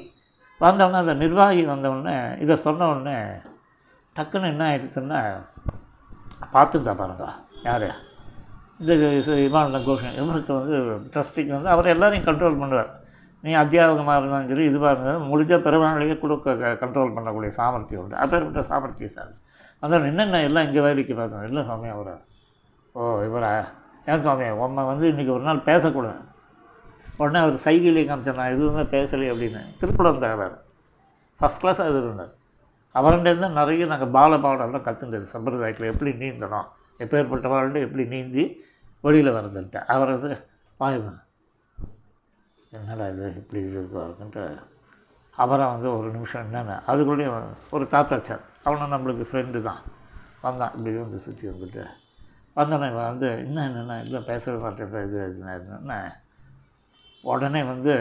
[0.61, 3.17] வந்தோடனே அந்த நிர்வாகி வந்தவுடனே இதை சொன்ன உடனே
[4.17, 5.21] டக்குன்னு என்ன ஆகிடுச்சுன்னா
[6.53, 7.25] பார்த்துருந்தா பாருங்க.
[7.67, 7.87] யார்?
[8.81, 8.93] இந்த
[9.47, 10.75] இவான கோஷன் இவருக்கு வந்து
[11.13, 12.91] ட்ரஸ்டிக்கு வந்து அவர் எல்லாரையும் கண்ட்ரோல் பண்ணுவார்.
[13.45, 18.17] நீ அத்தியாபகமாக இருந்தாலும் சரி இதுவாக இருந்தாலும் முடிஞ்ச பெருமாளையே கொடுக்க கண்ட்ரோல் பண்ணக்கூடிய சாமர்த்தியம் உண்டு.
[18.23, 19.33] அப்பேற்பட்ட சாமர்த்தியம் சார்.
[19.81, 21.45] அதான் என்னென்ன எல்லாம் இங்கே வேலைக்கு பார்த்தோம்?
[21.49, 22.15] இல்லை சுவாமி அவரை.
[22.95, 23.51] ஓ இவரா?
[24.09, 26.21] ஏன் சுவாமி உம்மை வந்து இன்றைக்கி ஒரு நாள் பேசக்கூடாது.
[27.21, 29.61] உடனே அவர் சைகிலே காமிச்சார் நான் எதுவுமே பேசலை அப்படின்னு.
[29.81, 30.57] திருக்குடம் தகவல்
[31.39, 32.33] ஃபஸ்ட் கிளாஸாக இது இருந்தார்
[32.95, 36.67] அவர்கிட்ட நிறைய நாங்கள் பால பாடம்லாம் கற்றுந்தது சம்பிரதாயத்தில் எப்படி நீந்தணும்
[36.99, 38.43] எப்பேற்பட்ட வாழ்ந்து எப்படி நீந்தி
[39.03, 40.39] வெளியில் வரதுன்ட்டு அவர் வந்து
[42.71, 43.25] என்னடா இது?
[43.41, 44.43] இப்படி இது இருக்குன்ட்டு
[45.37, 49.81] அவரை வந்து ஒரு நிமிஷம் என்னென்ன அதுக்குள்ளேயும் ஒரு தாத்தாச்சார் அவனும் நம்மளுக்கு ஃப்ரெண்டு தான்.
[50.41, 50.73] வந்தான்.
[50.77, 51.83] இப்படி வந்து சுற்றி வந்துட்டு
[52.57, 55.95] வந்தோடனே இவன் வந்து என்ன என்னென்ன இல்லை பேசவே மாட்டேன் இது என்ன?
[57.23, 57.93] உடனே வந்து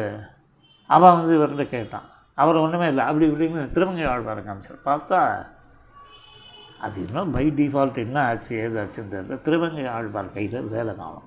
[0.91, 2.09] அவன் வந்து இவர்கிட்ட கேட்டான்.
[2.43, 3.05] அவர் ஒன்றுமே இல்லை.
[3.05, 4.81] அப்படி இப்படின்னு திருமங்கை ஆழ்வார் காமிச்சார்.
[4.85, 5.21] பார்த்தா
[6.87, 9.41] அது இன்னும் பை டிஃபால்ட் என்ன ஆச்சு ஏதாச்சுன்னு தெரியல.
[9.47, 11.27] திருமங்கை ஆழ்வார் கையில் வேலை காணும்.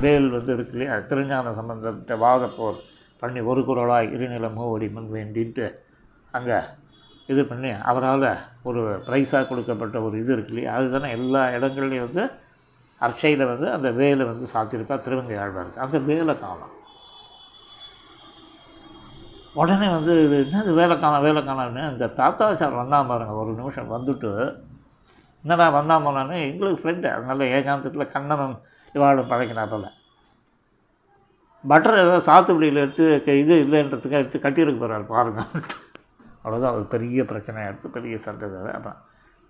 [0.00, 0.98] வேல் வந்து இருக்கு இல்லையா?
[1.10, 2.78] திருஞான சம்பந்தத்தை வாதப்போர்
[3.22, 5.66] பண்ணி ஒரு குரலாய் இருநில மூவடிமன் வேண்டின்ட்டு
[6.30, 6.58] அங்கே
[7.26, 8.26] இது பண்ணி அவரால்
[8.68, 10.74] ஒரு ப்ரைஸாக கொடுக்கப்பட்ட ஒரு இது இருக்கு இல்லையா?
[10.74, 12.24] அதுதானே எல்லா இடங்கள்லையும் வந்து
[13.00, 16.74] அர்ச்சையில் வந்து அந்த வேலை வந்து சாத்தியிருப்பா திருவங்கை ஆழ்வார் அந்த வேலை காணும்.
[19.54, 24.30] உடனே வந்து இது என்னது வேலை காணோம் வேலை காணோம்னு இந்த தாத்தாச்சார் வந்தான் பாருங்க ஒரு நிமிஷம் வந்துட்டு
[25.44, 28.56] என்னடா வந்தான் போனான்னு எங்களுக்கு ஃப்ரெண்டு அதனால ஏகாந்தத்தில் கண்ணனும்
[28.94, 29.88] இவாளும் பழகினா போல்
[31.64, 35.40] பட்டர் ஏதோ சாத்துக்குடியில் எடுத்து க- இது இல்லைன்றதுக்காக எடுத்து கட்டியிருக்கு போகிறாரு பாருங்க.
[36.44, 38.98] அவ்வளோதான் ஒரு பெரிய பிரச்சனையாக எடுத்து பெரிய சண்டை அப்புறம்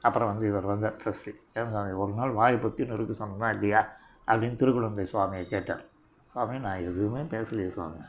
[0.03, 3.81] அப்புறம் வந்து இவர் வந்தார் ட்ரஸ்டி ஏன் சாமி ஒரு நாள் வாயை பற்றி இருக்கு சொன்னா இல்லையா?
[4.29, 5.83] அப்படின்னு திருக்குழந்தை சுவாமியை கேட்டார்.
[6.27, 8.01] சுவாமி நான் எதுவுமே பேசலையே சுவாமி.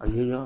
[0.00, 0.40] ஐயோ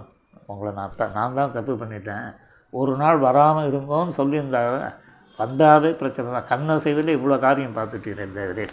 [0.51, 2.27] உங்களை நான் த நான் தான் தப்பு பண்ணிட்டேன்.
[2.73, 4.91] ஒரு நாள் வராமல் இருங்கோன்னு சொல்லியிருந்தாங்க
[5.39, 6.49] வந்தாவே பிரச்சனை தான்.
[6.53, 8.67] கண்ண செய்வதில் இவ்வளோ காரியம் பார்த்துட்டீரே தேவரே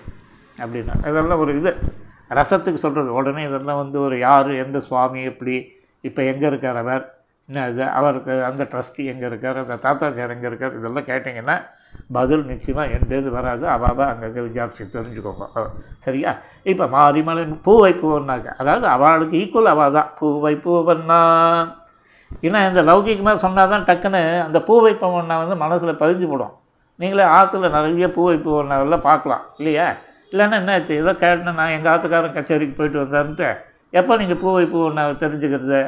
[0.57, 1.71] அப்படின்னா இதெல்லாம் ஒரு இது.
[2.39, 5.55] ரசத்துக்கு சொல்கிறது உடனே இதெல்லாம் வந்து ஒரு யார் எந்த சுவாமி எப்படி
[6.07, 7.03] இப்போ எங்கே இருக்கார் அவர்?
[7.49, 7.83] என்ன இது?
[7.99, 9.57] அவருக்கு அந்த ட்ரஸ்டி எங்கே இருக்கார்?
[9.63, 10.75] அந்த தாத்தாச்சார் எங்கே இருக்கார்?
[10.79, 11.55] இதெல்லாம் கேட்டிங்கன்னா
[12.17, 13.65] பதில் நிச்சயமாக எந்தது வராது.
[13.75, 15.45] அவாவ அங்கங்கே விசாரிச்சு தெரிஞ்சுக்கோங்க.
[16.05, 16.31] சரியா?
[16.71, 21.19] இப்போ மாரிமலை பூவை பூவன்னாக்க அதாவது அவளுக்கு ஈக்குவல் அவள் தான் பூவை பூவன்னா.
[22.45, 26.53] ஏன்னா இந்த லௌகிகமாக சொன்னால் தான் டக்குன்னு அந்த பூவை வைப்பவன்னா வந்து மனசில் பதிஞ்சு போடும்
[26.99, 29.43] நீங்களே ஆற்றுல நிறைய பூவை பூவண்ணாவெல்லாம் பார்க்கலாம்.
[29.59, 29.87] இல்லையா?
[30.31, 33.49] இல்லைன்னா என்னாச்சு ஏதோ கேட்டேன் நான் எங்கள் ஆற்றுக்காரன் கச்சேரிக்கு போயிட்டு வந்தாருன்ட்டு
[33.93, 35.81] எப்போ நீங்கள் பூவை ஒன்றா தெரிஞ்சுக்கிறது?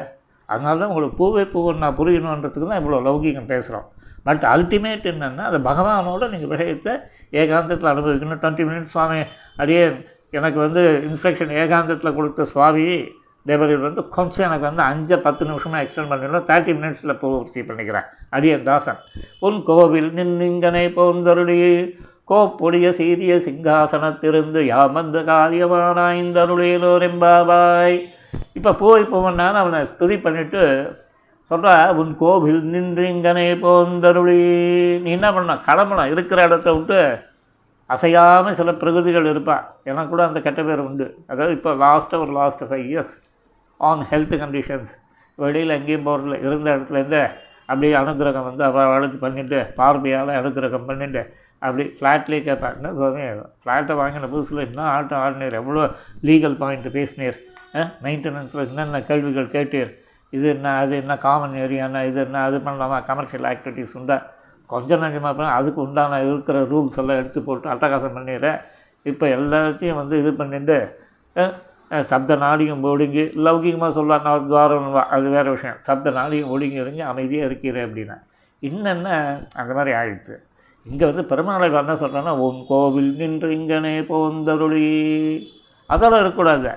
[0.48, 3.86] அதனால தான் உங்களுக்கு பூவை பூவண்ணா புரியணுன்றதுக்கு தான் இவ்வளோ லௌகிகம் பேசுகிறோம்
[4.24, 6.92] பட் அல்டிமேட் என்னென்னா அது பகவானோட நீங்கள் விஷயத்தை
[7.42, 8.40] ஏகாந்தத்தில் அனுபவிக்கணும்.
[8.42, 9.18] டுவெண்ட்டி மினிட்ஸ் சுவாமி
[9.56, 9.84] அடியே
[10.30, 12.86] எனக்கு வந்து இன்ஸ்ட்ரக்ஷன் ஏகாந்தத்தில் கொடுத்த சுவாமி
[13.46, 18.06] தேவரில் வந்து கொஞ்சம் எனக்கு வந்து அஞ்சு பத்து நிமிஷமாக எக்ஸ்டெண்ட் பண்ணிடலாம் தேர்ட்டி மினிட்ஸில் பூர்த்தி பண்ணிக்கிறேன்.
[18.30, 19.00] அடியன் தாசன்.
[19.46, 21.58] உன் கோவில் நின்னிங்கனை போந்தருளி
[22.30, 25.24] கோப்பொடிய சீரிய சிங்காசனத்திருந்து யாமந்த
[27.04, 27.96] ரெம்பாபாய்
[28.58, 30.62] இப்போ போய் போவனான்னு அவனை துதி பண்ணிவிட்டு
[31.52, 34.40] சொல்கிறா உன் கோவில் நின்றிங்கனை போந்தருளி.
[35.04, 36.10] நீ என்ன பண்ண கிளம்பணும்.
[36.14, 36.98] இருக்கிற இடத்த விட்டு
[37.94, 41.06] அசையாமல் சில பிரகதிகள் இருப்பாள் எனக்கு கூட அந்த கெட்ட பேர் உண்டு.
[41.30, 43.14] அதாவது இப்போ லாஸ்ட்டாக ஒரு last five years
[43.88, 44.92] on health conditions
[45.42, 47.22] வெளியில் எங்கேயும் போகிறதில்ல இருந்த இடத்துலேருந்து
[47.68, 51.22] அப்படியே அனுகிரகம் வந்து அவளுக்கு பண்ணிவிட்டு பார்வையால் அனுகிரகம் பண்ணிவிட்டு
[51.64, 53.24] அப்படி ஃப்ளாட்லேயே கேட்பேன் என்ன சுவாமி
[53.62, 55.58] ஃப்ளாட்டை வாங்கின புதுசில் என்ன ஆட்டம் ஆடினீர்?
[55.60, 55.84] எவ்வளோ
[56.28, 57.38] லீகல் பாயிண்ட் பேசினீர்?
[58.06, 59.92] மெயின்டெனன்ஸில் என்னென்ன கேள்விகள் கேட்டீர்?
[60.36, 62.98] இது என்ன அது என்ன காமன் ஏரியானா இது என்ன அது பண்ணலாமா?
[63.10, 64.16] கமர்ஷியல் ஆக்டிவிட்டிஸ் உண்டா?
[64.70, 68.58] கொஞ்சம் நஞ்சமாக பண்ண அதுக்கு உண்டான இருக்கிற ரூல்ஸ் எல்லாம் எடுத்து போட்டு அட்டகாசம் பண்ணிடுறேன்
[69.10, 70.76] இப்போ எல்லாத்தையும் வந்து இது பண்ணிட்டு
[72.10, 75.80] சப்த நாடியும் ஒடுங்கி லௌகிகமாக சொல்லலாம் துவாரம்வா துவாரம் அது வேறு விஷயம்.
[75.88, 78.16] சப்த நாடியும் ஒடுங்கி ஒடுங்கி அமைதியாக இருக்கிறேன் அப்படின்னா
[78.62, 79.08] இன்னென்ன
[79.60, 80.36] அந்த மாதிரி ஆயிடுச்சு.
[80.86, 84.86] இங்கே வந்து பெருமாளை என்ன சொல்கிறேன்னா உன் கோவில் நின்று இங்கனே போந்தருளி.
[85.90, 86.72] அதெல்லாம் இருக்கக்கூடாது.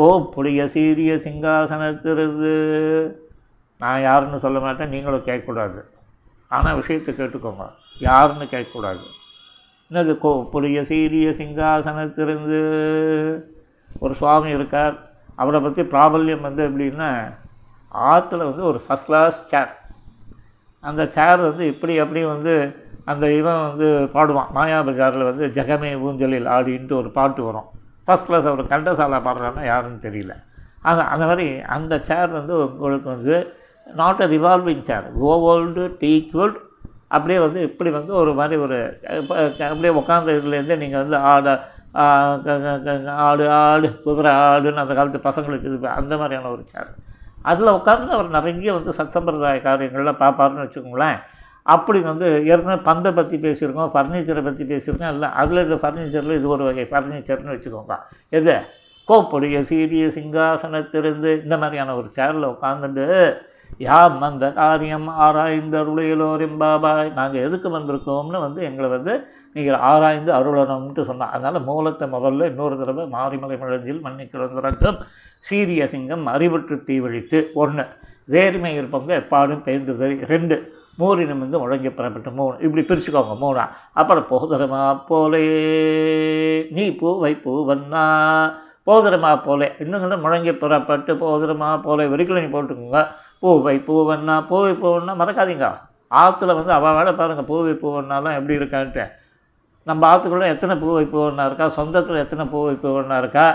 [0.00, 2.52] கோப்புடைய சீரிய சிங்காசனத்திலிருந்து.
[3.80, 5.80] நான் யாருன்னு சொல்ல மாட்டேன் நீங்களும் கேட்கக்கூடாது.
[6.50, 7.64] ஆனால் விஷயத்தை கேட்டுக்கோங்க.
[8.08, 9.04] யாருன்னு கேட்கக்கூடாது.
[9.90, 12.58] என்னது கோ புளிய சீரிய சிங்காசனத்திலிருந்து
[14.02, 14.96] ஒரு சுவாமி இருக்கார்.
[15.34, 17.10] அவரை பற்றி பிராபல்யம் வந்து எப்படின்னா
[17.94, 19.72] ஆற்றுல வந்து ஒரு ஃபஸ்ட் கிளாஸ் சேர்
[20.84, 22.54] அந்த சேர் வந்து இப்படி அப்படி வந்து
[23.04, 24.50] அந்த இவன் வந்து பாடுவான்.
[24.56, 27.68] மாயாபஜாரில் வந்து ஜெகமே ஊஞ்சலில் ஆடின்ட்டு ஒரு பாட்டு வரும்.
[28.10, 30.34] ஃபஸ்ட் கிளாஸ் அவர் கண்டசாலா பாடுறாருன்னா யாருன்னு தெரியல.
[30.82, 33.34] அது அந்த மாதிரி அந்த சேர் வந்து உங்களுக்கு வந்து
[33.86, 36.58] நாட் அ ரிவால்விங் சேர் ஓவோல்டு டீக்வல்ட்
[37.08, 38.76] அப்படியே வந்து இப்படி வந்து ஒரு மாதிரி ஒரு
[39.18, 41.46] இப்போ அப்படியே உட்காந்த இதுலேருந்து நீங்கள் வந்து ஆட
[42.44, 46.90] க- ஆடு ஆடு குதிரை ஆடுன்னு அந்த காலத்து பசங்களுக்கு இது அந்த மாதிரியான ஒரு சேர்
[47.42, 51.18] அதில் உட்காந்து அவர் நிறைய வந்து சத்சம்பிரதாய காரியங்கள்லாம் பார்ப்பாருன்னு வச்சுக்கோங்களேன்.
[51.62, 56.64] அப்படி வந்து ஏற்கனவே பந்தை பற்றி பேசியிருக்கோம் ஃபர்னிச்சரை பற்றி பேசியிருக்கோம் இல்லை அதில் இந்த ஃபர்னிச்சரில் இது ஒரு
[56.64, 57.96] வகை ஃபர்னிச்சர்னு வச்சுக்கோங்க.
[58.30, 58.54] எது?
[59.08, 63.06] கோப்புடைய சீரிய சிங்காசனத்திலிருந்து இந்த மாதிரியான ஒரு சேரில் உட்காந்துட்டு
[63.78, 69.12] யாம் அந்த காரியம் ஆராய்ந்து அருளையிலோரின் பாபாய் நாங்கள் எதுக்கு வந்திருக்கோம்னு வந்து எங்களை வந்து
[69.52, 74.26] நீங்கள் ஆராய்ந்து அருளணும்ட்டு சொன்னான் அதனால் மூலத்தை முதல்ல இன்னொரு தடவை மாரிமலை மழஞ்சில் மண்ணி
[75.40, 77.86] சீரிய சிங்கம் அறிவற்று தீவழித்து ஒன்று
[78.24, 80.56] வேறுமை இருப்பவங்க எப்பாடும் பெயர்ந்து ரெண்டு
[81.00, 83.64] மூரினம் வந்து முழங்கி பெறப்பட்ட மூணு இப்படி பிரிச்சுக்கோங்க மூணா
[84.00, 85.44] அப்புறம் போதரமா போலே
[86.78, 87.32] நீ பூவை
[87.70, 88.04] வண்ணா
[88.88, 89.66] போதரமா போலே.
[89.82, 92.04] இன்னும் முழங்கி புறப்பட்டு போதரமா போலே.
[92.12, 93.00] வரைக்கும் நீ போட்டுக்கோங்க
[93.42, 95.66] பூவை பூவண்ணா பூவை பூவண்ணா மறக்காதீங்க.
[96.20, 99.04] ஆற்றுல வந்து அவள் வேலை பாருங்கள் பூவை பூவண்ணாலாம் எப்படி இருக்கான்ட்டு.
[99.88, 101.66] நம்ம ஆற்றுக்குள்ளே எத்தனை பூ வைப்பவனா இருக்கா?
[101.76, 103.46] சொந்தத்தில் எத்தனை பூ வைப்பவனா இருக்கா?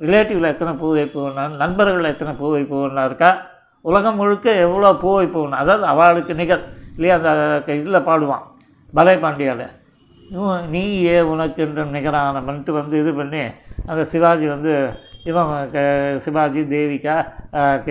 [0.00, 3.30] ரிலேட்டிவில் எத்தனை பூ வைப்பவனா நண்பர்களில் எத்தனை பூ வைப்பவனா இருக்கா?
[3.88, 6.64] உலகம் முழுக்க எவ்வளோ பூ வைப்பவனா அதாவது அவளுக்கு நிகர்.
[6.98, 7.16] இல்லையா?
[7.18, 7.30] அந்த
[7.74, 8.44] இதில் பாடுவான்.
[8.92, 9.66] பலே பாண்டியாவில்
[10.30, 13.42] இவன் நீ ஏ உனக்கு என்று நிகரானவன்ட்டு வந்து இது பண்ணி.
[13.86, 14.72] அந்த சிவாஜி வந்து
[15.24, 15.84] இவன் க-
[16.18, 17.14] சிவாஜி தேவிகா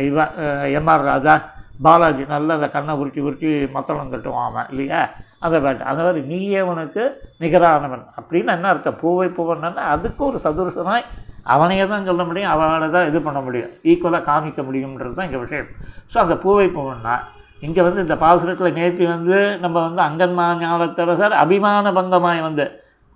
[0.04, 0.34] இவன்
[0.78, 1.36] எம்ஆர் ராஜா
[1.82, 5.02] பாலாஜி நல்லா அந்த கண்ணை உருட்டி உருட்டி மத்தளம் தட்டுவான் அவன் இல்லையா?
[5.40, 5.84] அந்த பாட்டு.
[5.84, 7.04] அந்த மாதிரி நீயே உனக்கு
[7.40, 9.00] நிகரானவன் அப்படின்னு என்ன அர்த்தம்?
[9.02, 11.08] பூவை பூவன்னா அதுக்கு ஒரு சதுரசனாய்
[11.46, 13.72] அவனையே தான் சொல்ல முடியும் அவனை தான் இது பண்ண முடியும்.
[13.84, 15.70] ஈக்குவலாக காமிக்க முடியுன்றது தான் இங்கே விஷயம்.
[16.14, 17.16] ஸோ அந்த பூவை பூவன்னா
[17.62, 22.66] இங்கே வந்து இந்த பாசுரத்தில் நேற்றி வந்து நம்ம வந்து அங்கன்மா ஞானத்தரசர் அபிமான பங்கமாய் வந்து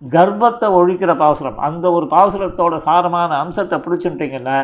[0.02, 1.58] கர்ப்பத்தை ஒழிக்கிற பாசுரம்.
[1.58, 4.56] அந்த ஒரு பாசுரத்தோட சாரமான அம்சத்தை பிடிச்சுட்டிங்கன்னா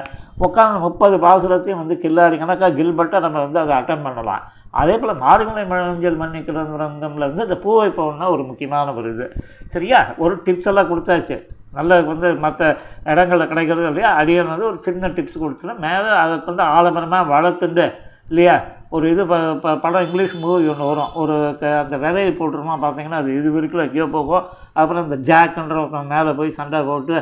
[0.45, 4.41] உட்காந்து முப்பது பாசுரத்தையும் வந்து கில்லாடி கணக்காக கில்பட்டாக நம்ம வந்து அதை அட்டன் பண்ணலாம்.
[4.71, 9.27] அதே போல் மாரிமலை மழஞ்சல் மண்ணி கிடங்குறங்கம்ல வந்து இந்த பூவை பவுன்னா ஒரு முக்கியமான ஒரு இது.
[9.75, 9.99] சரியா?
[10.17, 11.37] ஒரு டிப்ஸ் எல்லாம் கொடுத்தாச்சு.
[11.73, 14.11] நல்ல வந்து மற்ற இடங்களில் கிடைக்கிறது இல்லையா?
[14.21, 17.85] அடியன் வந்து ஒரு சின்ன டிப்ஸ் கொடுத்துட்டு மேலே அதை கொண்டு ஆலமரமாக வளர்த்துண்டு
[18.29, 18.57] இல்லையா?
[18.95, 21.13] ஒரு இது ப ப படம் இங்கிலீஷ் மூவி ஒன்று வரும்.
[21.21, 24.45] ஒரு க அந்த விதையை போட்டுருமா பார்த்தீங்கன்னா அது இது வரைக்கும் எங்கேயோ போகும்
[24.79, 27.15] அப்புறம் இந்த ஜாக்குன்ற ஒருத்தன் மேலே போய் சண்டை போட்டு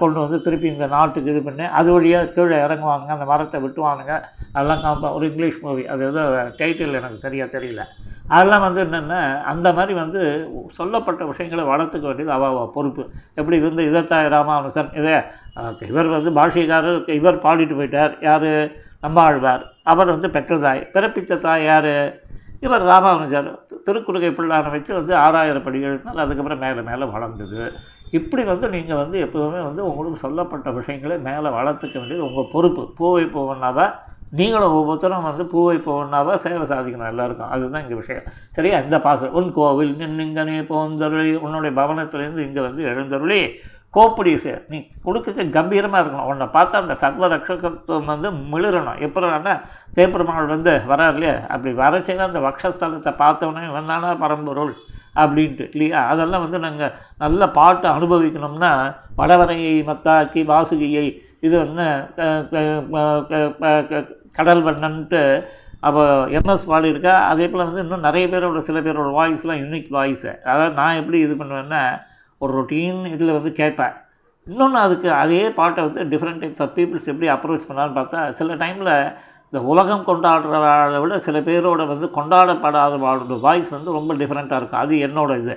[0.00, 3.08] கொண்டு வந்து திருப்பி இந்த நாட்டுக்கு இது பண்ணி அது வழியாக கீழே இறங்குவாங்க.
[3.16, 4.14] அந்த மரத்தை வெட்டுவானுங்க.
[4.54, 6.24] அதெல்லாம் காப்பா ஒரு இங்கிலீஷ் மூவி அது ஏதோ
[6.60, 7.84] டைட்டில் எனக்கு சரியாக தெரியல.
[8.34, 9.20] அதெல்லாம் வந்து என்னென்னா
[9.52, 10.20] அந்த மாதிரி வந்து
[10.78, 13.02] சொல்லப்பட்ட விஷயங்களை வளர்த்துக்க வேண்டியது அவ பொறுப்பு.
[13.40, 15.16] எப்படி வந்து இதத்தாய் ராமானுசன் இதே
[15.90, 18.14] இவர் வந்து பாஷைக்காரர் இவர் பாடிட்டு போயிட்டார்.
[18.28, 18.50] யார்?
[19.02, 20.88] நம்மாழ்வார் அவர் வந்து பெற்ற தாய்.
[20.94, 21.94] பிறப்பித்த தாய் யார்?
[22.60, 23.48] இவர் ராமானுஜர்.
[23.86, 27.72] திருக்குறுகை பிள்ளானை வச்சு வந்து ஆறாயிரம் படி எழுதினால் அதுக்கப்புறம் மேலே மேலே வளர்ந்தது.
[28.10, 32.82] இப்படி வந்து நீங்கள் வந்து எப்போவுமே வந்து உங்களுக்கு சொல்லப்பட்ட விஷயங்களை மேலே வளர்த்துக்க வேண்டியது உங்கள் பொறுப்பு.
[32.96, 33.86] பூவை போகணுன்னாவா
[34.30, 37.48] நீங்களும் ஒவ்வொருத்தரும் வந்து பூவை போகணுன்னாவா சேவை சாதிக்கணும் எல்லாருக்கும்.
[37.48, 38.22] அதுதான் இங்கே விஷயம்.
[38.48, 38.78] சரியா?
[38.78, 43.40] இந்த பாசம் உன் கோவில் நின்னுங்கனே போந்தருளி உன்னுடைய பவனத்துலேருந்து இங்கே வந்து எழுந்தருளி
[43.96, 44.32] கோப்படி
[44.72, 46.28] நீ கொடுக்கறது கம்பீரமாக இருக்கணும்.
[46.32, 49.00] உன்னை பார்த்தா அந்த சர்வ ரட்சகத்துவம் வந்து மிளிரணும்.
[49.06, 49.54] எப்படின்னா
[49.96, 51.34] தேப்பெருமாள் வந்து வரார் இல்லையா?
[51.54, 54.72] அப்படி வரச்சே அந்த வக்ஷஸ்தலத்தை பார்த்தவொடனே வந்தானா பரம்பொருள்
[55.22, 56.00] அப்படின்ட்டு இல்லையா?
[56.12, 58.72] அதெல்லாம் வந்து நாங்கள் நல்ல பாட்டு அனுபவிக்கணும்னா
[59.18, 61.06] வடவரையை மத்தாக்கி வாசுகியை
[61.46, 61.86] இது வந்து
[64.38, 65.20] கடல் வண்ணன்ட்டு
[65.86, 66.02] அப்போ
[66.38, 70.98] எம்எஸ் பாடியிருக்கா அதே போல் வந்து இன்னும் நிறைய பேரோட சில பேரோட வாய்ஸ்லாம் யூனிக் வாய்ஸு அதாவது நான்
[71.00, 71.82] எப்படி இது பண்ணுவேன்னா
[72.42, 73.96] ஒரு ரொட்டீன் இதில் வந்து கேட்பேன்
[74.46, 78.92] இன்னொன்று அதுக்கு அதே பாட்டை வந்து டிஃப்ரெண்ட் டைப்ஸ் ஆஃப் பீப்புள்ஸ் எப்படி அப்ரோச் பண்ணான்னு பார்த்தா சில டைமில்
[79.52, 84.82] இந்த உலகம் கொண்டாடுறவாளை விட சில பேரோட வந்து கொண்டாடப்படாதவாளோட வாய்ஸ் வந்து ரொம்ப டிஃப்ரெண்ட்டாக இருக்கும்.
[84.84, 85.54] அது என்னோட இது.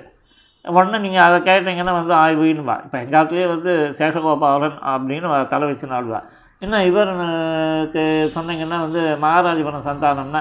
[0.64, 6.20] உடனே நீங்கள் அதை கேட்டிங்கன்னா வந்து ஆய்வுன்னுவா இப்போ எங்கள் காலத்துலேயே வந்து சேஷகோபாலன் அப்படின்னு தலை வச்சு நாடுவா.
[6.64, 8.04] இன்னும் இவருக்கு
[8.36, 10.40] சொன்னீங்கன்னா வந்து மகாராஜபுரம் சந்தானம்னா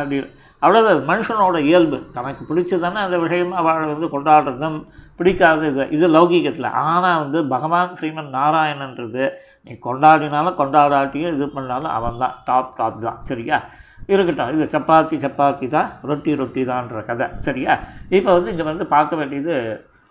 [0.00, 0.16] அப்படி
[0.62, 1.98] அவ்வளோதான் அது மனுஷனோட இயல்பு.
[2.16, 4.78] தனக்கு பிடிச்சதானே அந்த விஷயமாக அவளை வந்து கொண்டாடுறதும்
[5.18, 5.84] பிடிக்காத இது.
[5.90, 6.70] இது லௌகீகத்தில்.
[6.84, 9.24] ஆனால் வந்து பகவான் ஸ்ரீமன் நாராயணன்றது
[9.66, 13.18] நீ கொண்டாடினாலும் கொண்டாடாட்டியும் இது பண்ணாலும் அவன் தான் டாப் டாப் தான்.
[13.30, 13.58] சரியா?
[14.06, 14.52] இருக்கட்டும்.
[14.54, 17.26] இது சப்பாத்தி சப்பாத்தி தான் ரொட்டி ரொட்டி தான்ற கதை.
[17.38, 17.74] சரியா?
[18.16, 19.54] இப்போ வந்து இங்கே வந்து பார்க்க வேண்டியது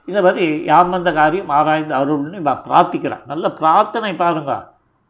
[0.08, 1.50] இந்த மாதிரி யாமந்த காரியம்?
[1.50, 3.26] ஆராய்ந்து அருள்னு இவ பிரார்த்திக்கிறான்.
[3.26, 4.54] நல்ல பிரார்த்தனை பாருங்க.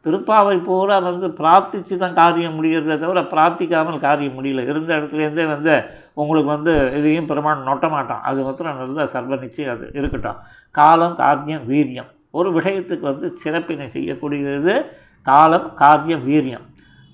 [0.06, 4.64] திருப்பாவை பூரா வந்து பிரார்த்திச்சு தான் காரியம் முடிகிறதே தவிர பிரார்த்திக்காமல் காரியம் முடியல.
[4.72, 5.74] இருந்த இடத்துலேருந்தே வந்து
[6.14, 8.22] உங்களுக்கு வந்து இதையும் பெருமான் நொட்ட மாட்டான்.
[8.22, 10.36] அது மாத்திரம் நல்ல சர்வ நிச்சயம் அது இருக்கட்டும்.
[10.72, 12.10] காலம் காரியம் வீரியம்.
[12.32, 14.86] ஒரு விஷயத்துக்கு வந்து சிறப்பினை செய்யக்கூடியது
[15.22, 16.66] காலம் காரியம் வீரியம்.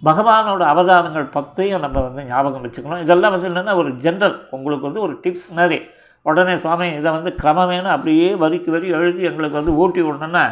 [0.04, 3.02] பகவானோட அவதாரங்கள் பத்தையும் நம்ம வந்து ஞாபகம் வச்சுக்கணும்.
[3.02, 5.80] இதெல்லாம் வந்து என்னென்னா ஒரு ஜென்ரல் உங்களுக்கு வந்து ஒரு டிப்ஸ் மாதிரி.
[6.24, 10.44] உடனே சுவாமி இதை வந்து கிரமமேனு அப்படியே வரிக்கு வரி எழுதி எங்களுக்கு வந்து ஊட்டி விடணுன்னா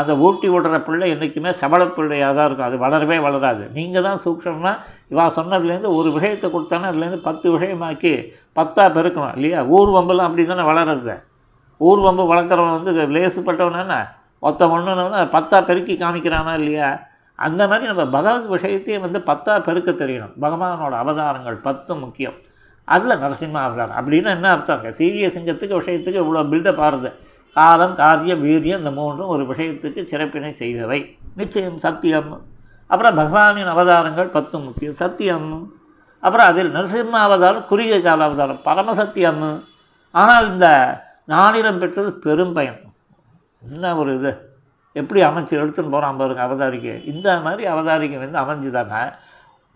[0.00, 2.68] அந்த ஊட்டி விடுற பிள்ளை என்றைக்குமே சபல பிள்ளையாக தான் இருக்கும்.
[2.68, 3.64] அது வளரவே வளராது.
[3.76, 4.72] நீங்கள் தான் சூக்ஷம்னா
[5.12, 8.12] இவா சொன்னதுலேருந்து ஒரு விஷயத்தை கொடுத்தானே அதுலேருந்து பத்து விஷயமாக்கி
[8.58, 9.60] பத்தாக பெருக்கணும் இல்லையா?
[9.76, 11.16] ஊர்வம்பெல்லாம் அப்படி தானே வளருது.
[11.80, 14.00] ஊர்வம்பு வளர்க்குறவன் வந்து லேசுப்பட்டவனா
[14.48, 16.88] ஒத்த ஒன்றுன்னு பத்தாக பெருக்கி காமிக்கிறானா இல்லையா?
[17.38, 20.34] அந்த மாதிரி நம்ம பகவத் விஷயத்தையும் வந்து பத்தாக பெருக்க தெரியணும்.
[20.44, 22.36] பகவானோட அவதாரங்கள் பத்து முக்கியம்.
[22.88, 24.82] அதில் நரசிம்ம அவதாரம் அப்படின்னா என்ன அர்த்தம்?
[24.98, 27.10] சீரிய சிங்கத்துக்கு விஷயத்துக்கு இவ்வளோ பில்டப் ஆகுது
[27.54, 31.16] காலம் காரியம் வீரியம் இந்த மூன்றும் ஒரு விஷயத்துக்கு சிறப்பினை செய்தவை.
[31.36, 32.30] நிச்சயம் சத்தியம்.
[32.86, 34.92] அப்புறம் பகவானின் அவதாரங்கள் பத்து முக்கியம்.
[34.92, 35.48] சத்தியம்.
[36.20, 39.44] அப்புறம் அதில் நரசிம்ம அவதாரம் குறுகிய கால அவதாரம் பரம சத்தியம்.
[40.10, 40.66] ஆனால் இந்த
[41.28, 42.80] நாளிடம் பெற்றது பெரும் பயன்.
[43.62, 44.32] என்ன ஒரு இது?
[44.92, 46.92] எப்படி அமைச்சு எடுத்துன்னு போகிறான் பாருங்க அவதாரிக்கு.
[47.04, 48.98] இந்த மாதிரி அவதாரிக்கை வந்து அமைஞ்சுதாங்க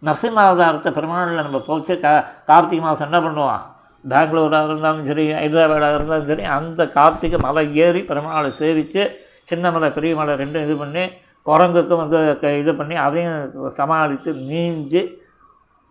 [0.03, 2.12] நரசிம்ம அவதாரத்தை பெருமாளில் நம்ம போச்சு கா
[2.45, 3.62] கார்த்திகை மாதம் என்ன பண்ணுவான்?
[4.09, 9.11] பெங்களூராக இருந்தாலும் சரி ஹைதராபாடாக இருந்தாலும் சரி அந்த கார்த்திகை மலை ஏறி பெருமாளை சேவித்து
[9.43, 11.09] சின்ன மலை பெரிய மலை ரெண்டும் இது பண்ணி
[11.47, 15.17] குரங்குக்கும் வந்து க- இது பண்ணி அதையும் சமாளித்து நீஞ்சு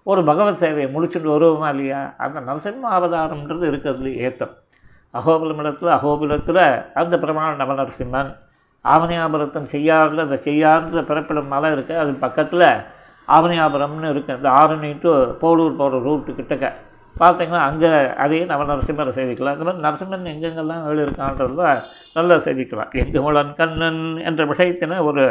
[0.04, 2.14] ஒரு பகவத் சேவையை முடிச்சுட்டு வருவோமா இல்லையா?
[2.18, 4.50] அந்த நரசிம்ம அவதாரம்ன்றது இருக்கிறதுல ஏத்தம்.
[5.14, 8.36] அகோபிலமிடத்தில் அகோபிலத்தில் அந்த பிரமாண நவநரசிம்மன்.
[8.86, 12.66] ஆவணியாபுரத்தம் செய்யாறுல அந்த செய்யாறுன்ற பிறப்பிடம் மலை இருக்குது அது பக்கத்தில்
[13.28, 16.72] ஆவணியாபுரம்னு இருக்குது அந்த ஆரணி டு போலூர் போகிற ரூட்டு கிட்டக்க.
[17.22, 17.92] பார்த்தீங்கன்னா அங்கே
[18.24, 19.56] அதையே நம்ம நரசிம்மரை சேவிக்கலாம்.
[19.56, 21.64] இந்த மாதிரி நரசிம்மன் எங்கெங்கெல்லாம் ஏழு இருக்கான்றதுல
[22.18, 22.92] நல்லா சேவிக்கலாம்.
[23.04, 25.24] எங்குமலன் கண்ணன் என்ற விஷயத்தினை ஒரு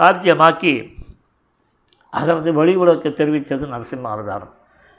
[0.00, 0.74] காரியமாக்கி
[2.18, 2.74] அதை வந்து வெளி
[3.20, 4.52] தெரிவித்தது நரசிம்ம அவதாரம்.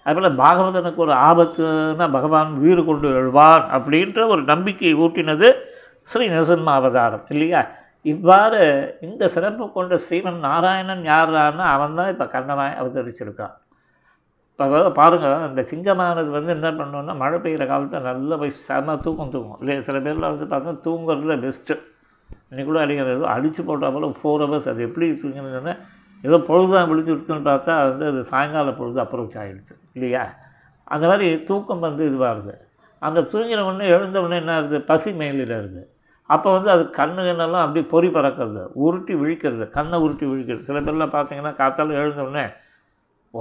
[0.06, 5.48] அதுபோல் பாகவதனுக்கு ஒரு ஆபத்துன்னா பகவான் உயிர் கொண்டு எழுவான் அப்படின்ற ஒரு நம்பிக்கை ஊட்டினது
[6.12, 7.62] ஸ்ரீ நரசிம்ம அவதாரம் இல்லையா?
[8.14, 8.60] இவ்வாறு
[9.08, 13.56] இந்த சிறப்பு கொண்ட ஸ்ரீமன் நாராயணன் யாரான்னா அவன் தான் இப்போ கண்ணனாய் அவதரிச்சிருக்கான்.
[14.60, 19.58] இப்போ பாருங்கள் இந்த சிங்கமானது வந்து என்ன பண்ணுவோம்னா மழை பெய்கிற காலத்தில் நல்லா போய் செம தூக்கம் தூங்கும்.
[19.60, 21.76] இல்லையா சில பேர்லாம் வந்து பார்த்தா தூங்குறதுல பெஸ்ட்டு
[22.52, 25.74] இன்னைக்கு கூட அடிக்கிறது அடித்து போட்டால் போல் ஃபோர் ஹவர்ஸ் அது எப்படி தூங்கினதுன்னா
[26.24, 30.24] ஏதோ பொழுதுதான் விழிச்சுடுத்துன்னு பார்த்தா வந்து அது சாயங்கால பொழுது அப்ரோச் ஆகிடுச்சு இல்லையா?
[30.88, 32.54] அந்த மாதிரி தூக்கம் வந்து இதுவாகுது.
[33.02, 34.78] அந்த தூங்கின உடனே எழுந்த உடனே என்ன ஆகுது?
[34.84, 35.82] பசி மேலிடுறது
[36.30, 40.64] அப்போ வந்து அது கண்ணு கண்ணெல்லாம் அப்படியே பொறி பறக்கிறது உருட்டி விழிக்கிறது கண்ணை உருட்டி விழிக்கிறது.
[40.70, 42.46] சில பேர்லாம் பார்த்தீங்கன்னா காத்தால எழுந்த உடனே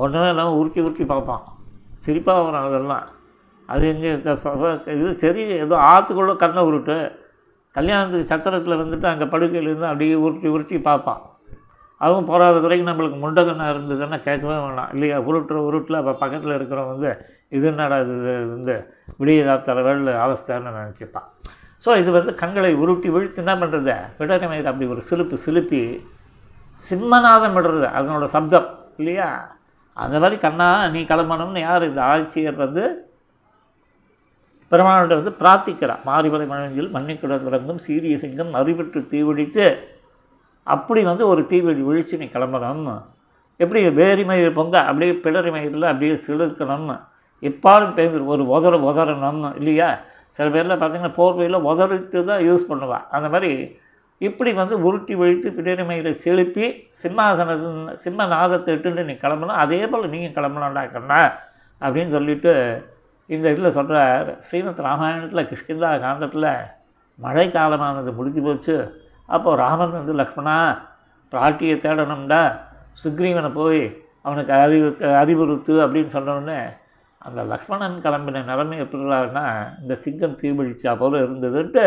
[0.02, 1.44] ஒன்றுமே இல்லாமல் உருட்டி உருட்டி பார்ப்பான்.
[2.04, 3.04] சிரிப்பாக வரும் அதெல்லாம்.
[3.72, 4.10] அது எங்கே
[4.96, 6.96] இது சரி ஏதோ ஆற்றுக்குள்ளே கண்ணை உருட்டு.
[7.74, 11.22] கல்யாணத்துக்கு சத்திரத்தில் வந்துட்டு அங்கே படுக்கையில் இருந்து அப்படியே உருட்டி உருட்டி பார்ப்பான்.
[12.00, 14.90] அதுவும் போகாத குறைக்கு நம்மளுக்கு முண்டகண்ணா இருந்ததுன்னா கேட்கவே வேணாம்.
[14.94, 17.10] இல்லையா உருட்டுற உருட்டில் அப்போ பக்கத்தில் இருக்கிறவன் வந்து
[17.56, 18.14] இது என்னடா இது
[18.54, 18.74] வந்து
[19.20, 20.14] விடிய காத்தால வேலை
[20.78, 21.28] நினச்சிப்பான்.
[21.84, 25.80] ஸோ இது வந்து கண்களை உருட்டி விழுத்து என்ன பண்ணுறது விடரை அப்படி ஒரு சிலுப்பு சிலுப்பி
[26.82, 28.68] சிம்மநாதம் விடுறது அதனோட சப்தம்
[29.00, 29.28] இல்லையா?
[29.96, 31.88] அந்த மாதிரி கண்ணா நீ கிளம்பணும்னு யார்?
[31.90, 32.84] இந்த ஆட்சியர் வந்து
[34.72, 36.00] பெருமாள்கிட்ட வந்து பிரார்த்திக்கிறார்.
[36.06, 39.66] மாரிமலை மழஞ்சில் மன்னிக்குடன் விளங்கும் சீரிய சிங்கம் அறிவிட்டு தீவிடித்து
[40.66, 42.94] அப்படி வந்து ஒரு தீவிடி விழிச்சு நீ கிளம்பணும்
[43.60, 46.96] எப்படி வேரி மயிர் பொங்க அப்படியே பிளறி மயிரில் அப்படியே சிலிர்க்கணும்னு.
[47.42, 49.88] எப்பாலும் பேருந்து ஒரு உதற உதறணும்னு இல்லையா?
[50.36, 53.50] சில பேரில் பார்த்திங்கன்னா போர்வையில் உதறிட்டு தான் யூஸ் பண்ணுவாள் அந்த மாதிரி
[54.26, 56.66] இப்படி வந்து உருட்டி வழித்து பிடரிமையில் செலுப்பி
[57.02, 57.56] சிம்மாசன
[58.04, 61.20] சிம்ம நாதத்தை இட்டுட்டு நீ கிளம்பலாம் அதே போல் நீங்கள் கிளம்பலாம்டா கண்ணா
[61.80, 62.52] அப்படின்னு சொல்லிட்டு
[63.30, 63.98] இந்த இதில் சொல்கிற
[64.46, 66.48] ஸ்ரீமத் ராமாயணத்தில் கிருஷ்கிந்தா காண்டத்தில்
[67.18, 68.74] மழை காலமானது முடிஞ்சு போச்சு.
[69.28, 70.56] அப்போது ராமன் வந்து லக்ஷ்மணா
[71.32, 72.42] பிராட்டியை தேடணும்டா.
[73.02, 73.82] சுக்ரீவனை போய்
[74.26, 74.88] அவனுக்கு அறிவு
[75.22, 76.58] அறிவுறுத்து அப்படின்னு சொன்னோடனே
[77.22, 79.44] அந்த லக்ஷ்மணன் கிளம்பின நிலைமை எப்படின்னா
[79.82, 81.84] இந்த சிங்கம் தீபிடிச்சா போல இருந்ததுன்ட்டு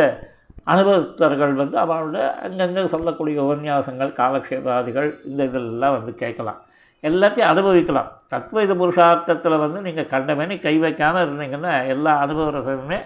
[0.73, 6.59] அனுபவஸ்தர்கள் வந்து அவளோட அங்கங்கே சொல்லக்கூடிய உபன்யாசங்கள் காலக்ஷேபாதிகள் இந்த இதெல்லாம் வந்து கேட்கலாம்.
[7.03, 8.09] எல்லாத்தையும் அனுபவிக்கலாம்.
[8.33, 12.99] தத்வைத புருஷார்த்தத்தில் வந்து நீங்கள் கண்டமேனி கை வைக்காமல் இருந்தீங்கன்னா எல்லா அனுபவ ரசமுமே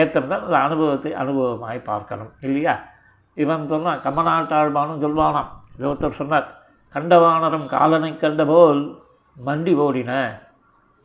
[0.00, 2.32] ஏற்றம்னா அந்த அனுபவத்தை அனுபவமாய் பார்க்கணும்.
[2.40, 2.74] இல்லையா?
[3.36, 5.50] இவன் சொன்னான் கமநாட்டாழ்வானும் சொல்வானாம்.
[5.76, 6.46] இது ஒருத்தர் சொன்னார்
[6.94, 8.82] கண்டவானரம் காலனை கண்ட போல்
[9.46, 10.12] மண்டி ஓடின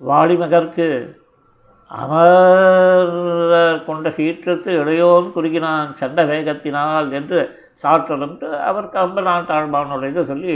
[0.01, 0.85] வாடிமகற்கு
[1.91, 3.15] அமரர்
[3.85, 7.39] கொண்ட சீற்றத்து இளையோன் குறுகினான் சண்ட வேகத்தினால் என்று
[7.79, 10.53] சாற்றலும்ட்டு அவர் கம்ப நாட்டாழ்வானோட இதை சொல்லி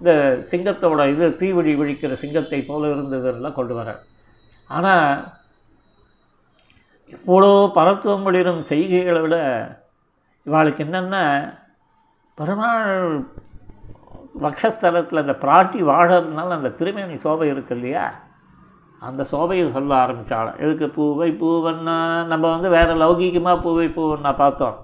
[0.00, 0.12] இந்த
[0.48, 4.00] சிங்கத்தோட இது தீவழி விழிக்கிற சிங்கத்தை போல இருந்ததெல்லாம் கொண்டு வரார்
[4.70, 5.06] ஆனால்
[7.12, 9.36] இவ்வளோ பரத்துவம் வெளிரும் செய்கைகளை விட
[10.46, 11.16] இவாளுக்கு என்னென்ன
[12.38, 12.92] பெருமாள்
[14.42, 18.04] வக்ஷஸ்தலத்தில் அந்த பிராட்டி வாழறதுனால அந்த திருமேனி சோபை இருக்கு இல்லையா?
[19.08, 20.86] அந்த சோபையை சொல்ல ஆரம்பித்தாலும் எதுக்கு?
[20.96, 21.96] பூவை பூவன்னா
[22.32, 24.76] நம்ம வந்து வேறு லௌகீகமாக பூவை பூவன்னா பார்த்தோம்.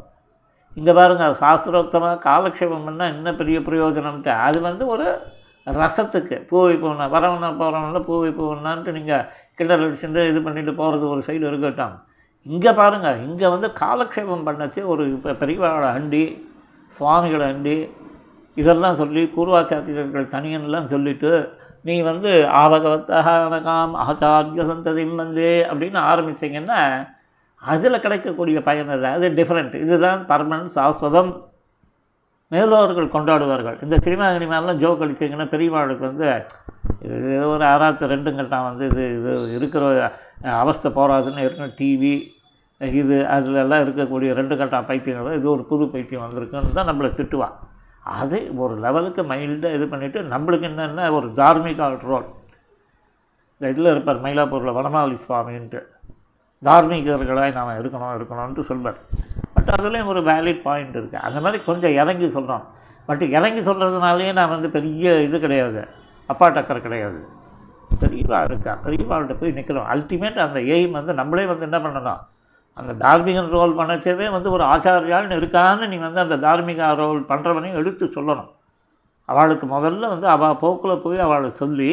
[0.77, 4.33] இங்கே பாருங்கள் சாஸ்திரோக்தமாக காலக்ஷேபம் பண்ணால் இன்னும் பெரிய பிரயோஜனம்ட்டு?
[4.47, 5.07] அது வந்து ஒரு
[5.67, 6.37] ரசத்துக்கு.
[6.51, 9.25] பூவை பூவனா வரவன போகிறவங்கள பூவை பூவனான்ட்டு நீங்கள்
[9.59, 11.95] கிண்டல் அடிச்சுட்டு இது பண்ணிட்டு போகிறது ஒரு சைடு இருக்கட்டும்.
[12.47, 16.25] இங்கே பாருங்கள் இங்கே வந்து காலக்ஷேபம் பண்ணச்சு ஒரு இப்போ பெரியவாளை அண்டி
[16.93, 17.77] சுவாமிகளை அண்டி
[18.57, 21.33] இதெல்லாம் சொல்லி பூர்வாச்சாரியர்கள் தனியன்லாம் சொல்லிவிட்டு
[21.85, 26.81] நீ வந்து ஆவகவத்தகாம் ஆச்சாரிய சந்ததியும் வந்து அப்படின்னு ஆரம்பித்தீங்கன்னா
[27.63, 31.31] அதில் கிடைக்கக்கூடிய பயன் இல்லை அது டிஃப்ரெண்ட் இதுதான் பர்மனன்ட் சாஸ்வதம்.
[32.53, 33.83] மேலோர்கள் கொண்டாடுவார்கள்.
[33.83, 36.29] இந்த சினிமா சினிமாலாம் ஜோக் அடிச்சிங்கன்னா பெரியவாளுக்கு வந்து
[37.01, 40.13] இது ஒரு ஆறாத்து ரெண்டும் வந்து இது இது இருக்கிற
[40.43, 41.75] அவஸ்தை போகாதுன்னு இருக்கணும்.
[41.81, 42.37] டிவி
[42.81, 47.57] இது அதிலெல்லாம் இருக்கக்கூடிய ரெண்டு கட்டா பைத்தியங்களும் இது ஒரு புது பைத்தியம் வந்திருக்குன்னு தான் நம்மளை திட்டுவான்
[48.21, 52.27] அது ஒரு லெவலுக்கு மைல்டாக இது பண்ணிவிட்டு நம்மளுக்கு என்னென்ன ஒரு தார்மீக ரோல்
[53.61, 55.81] இந்த இதில் இருப்பார் மயிலாப்பூரில் வனமாவளி சுவாமின்ட்டு.
[56.65, 58.99] தார்மீகர்களாக நாம் இருக்கணும் இருக்கணும்ன்ட்டு சொல்வார்.
[59.55, 62.65] பட் அதுலேயும் ஒரு வேலிட் பாயிண்ட் இருக்குது அந்த மாதிரி கொஞ்சம் இறங்கி சொல்கிறோம்
[63.07, 65.83] பட் இறங்கி சொல்கிறதுனாலே நான் வந்து பெரிய இது கிடையாது.
[66.27, 67.21] அப்பா டக்கர் கிடையாது.
[68.01, 68.79] பெரியவா இருக்கா?
[68.85, 72.21] பெரியவாள்கிட்ட போய் நிற்கிறோம் அல்டிமேட் அந்த எய்ம் வந்து நம்மளே வந்து என்ன பண்ணணும்?
[72.81, 78.07] அந்த தார்மீக ரோல் பண்ணச்சவே வந்து ஒரு ஆச்சாரியால்னு இருக்கான்னு நீ வந்து அந்த தார்மீக ரோல் பண்ணுறவனையும் எடுத்து
[78.17, 78.51] சொல்லணும்.
[79.29, 81.91] அவளுக்கு முதல்ல வந்து அவள் போக்கில் போய் அவளை சொல்லி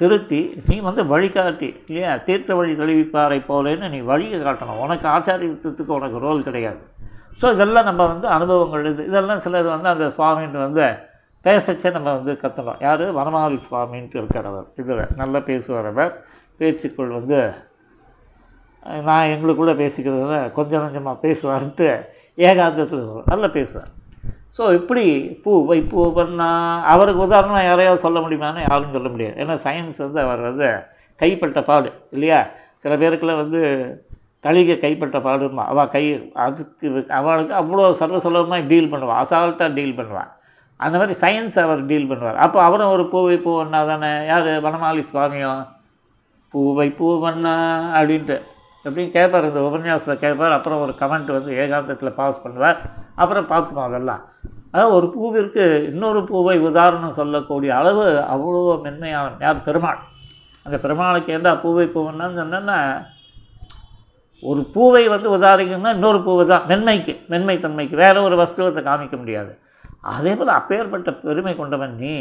[0.00, 2.10] திருத்தி நீ வந்து வழிகாட்டி இல்லையா?
[2.26, 4.80] தீர்த்த வழி தெளிவிப்பாரை போலேன்னு நீ வழியை காட்டணும்.
[4.84, 6.82] உனக்கு ஆச்சாரியத்துக்கு உனக்கு ரோல் கிடையாது.
[7.40, 9.02] ஸோ இதெல்லாம் நம்ம வந்து அனுபவங்கள் இது.
[9.10, 10.84] இதெல்லாம் சிலது வந்து அந்த சுவாமின்ட்டு வந்து
[11.44, 13.04] பேசச்சே நம்ம வந்து கற்றுனோம் யார்?
[13.18, 16.12] வனமாவி சுவாமின்ட்டு இருக்கிறவர் இதில் நல்லா பேசுவார் அவர்.
[16.60, 17.38] பேச்சுக்குள் வந்து
[19.08, 21.88] நான் எங்களுக்குள்ளே பேசிக்கிறத கொஞ்சம் கொஞ்சமாக பேசுவார்ன்ட்டு
[22.48, 23.90] ஏகாந்தத்தில் நல்லா பேசுவார்.
[24.56, 25.04] ஸோ இப்படி
[25.42, 29.36] பூ இப்போ பண்ணால் அவருக்கு உதாரணம் யாரையாவது சொல்ல முடியுமான்னு யாரும் சொல்ல முடியாது.
[29.42, 30.68] ஏன்னா சயின்ஸ் வந்து அவர் வந்து
[31.20, 32.40] கைப்பட்ட பாடு இல்லையா?
[32.82, 33.60] சில பேருக்குலாம் வந்து
[34.46, 36.02] தளிகை கைப்பட்ட பாடுமா அவள் கை
[36.46, 40.30] அதுக்கு அவளுக்கு அவ்வளோ சர்வசலபமாக டீல் பண்ணுவாள் அசால்ட்டாக டீல் பண்ணுவாள்
[40.80, 42.38] அந்த மாதிரி சயின்ஸ் அவர் டீல் பண்ணுவார்.
[42.44, 44.50] அப்போ அவரும் ஒரு பூவை பூவண்ணா தானே யார்?
[44.66, 45.62] வனமாலி சுவாமியும்
[46.54, 47.56] பூவை பூவண்ணா
[47.98, 48.36] அப்படின்ட்டு.
[48.84, 52.78] எப்படியும் கேட்பார் இந்த உபன்யாசத்தை கேட்பார் அப்புறம் ஒரு கமெண்ட் வந்து ஏகாந்தத்தில் பாஸ் பண்ணுவார்
[53.22, 54.22] அப்புறம் பார்த்துப்போம் அதெல்லாம்.
[54.72, 60.00] அதாவது ஒரு பூவிற்கு இன்னொரு பூவை உதாரணம் சொல்லக்கூடிய அளவு அவ்வளோ மென்மையான யார் பெருமாள்?
[60.66, 62.78] அந்த பெருமாளுக்கு ஏண்டா பூவை பூவன்னா என்னென்னா
[64.42, 69.52] ஒரு பூவை வந்து உதாரிக்கணும்னா இன்னொரு பூவை தான் மென்மைக்கு மென்மை தன்மைக்கு வேறு ஒரு வஸ்துவத்தை காமிக்க முடியாது.
[70.12, 72.12] அதே போல் அப்பேற்பட்ட பெருமை கொண்டவன் நீ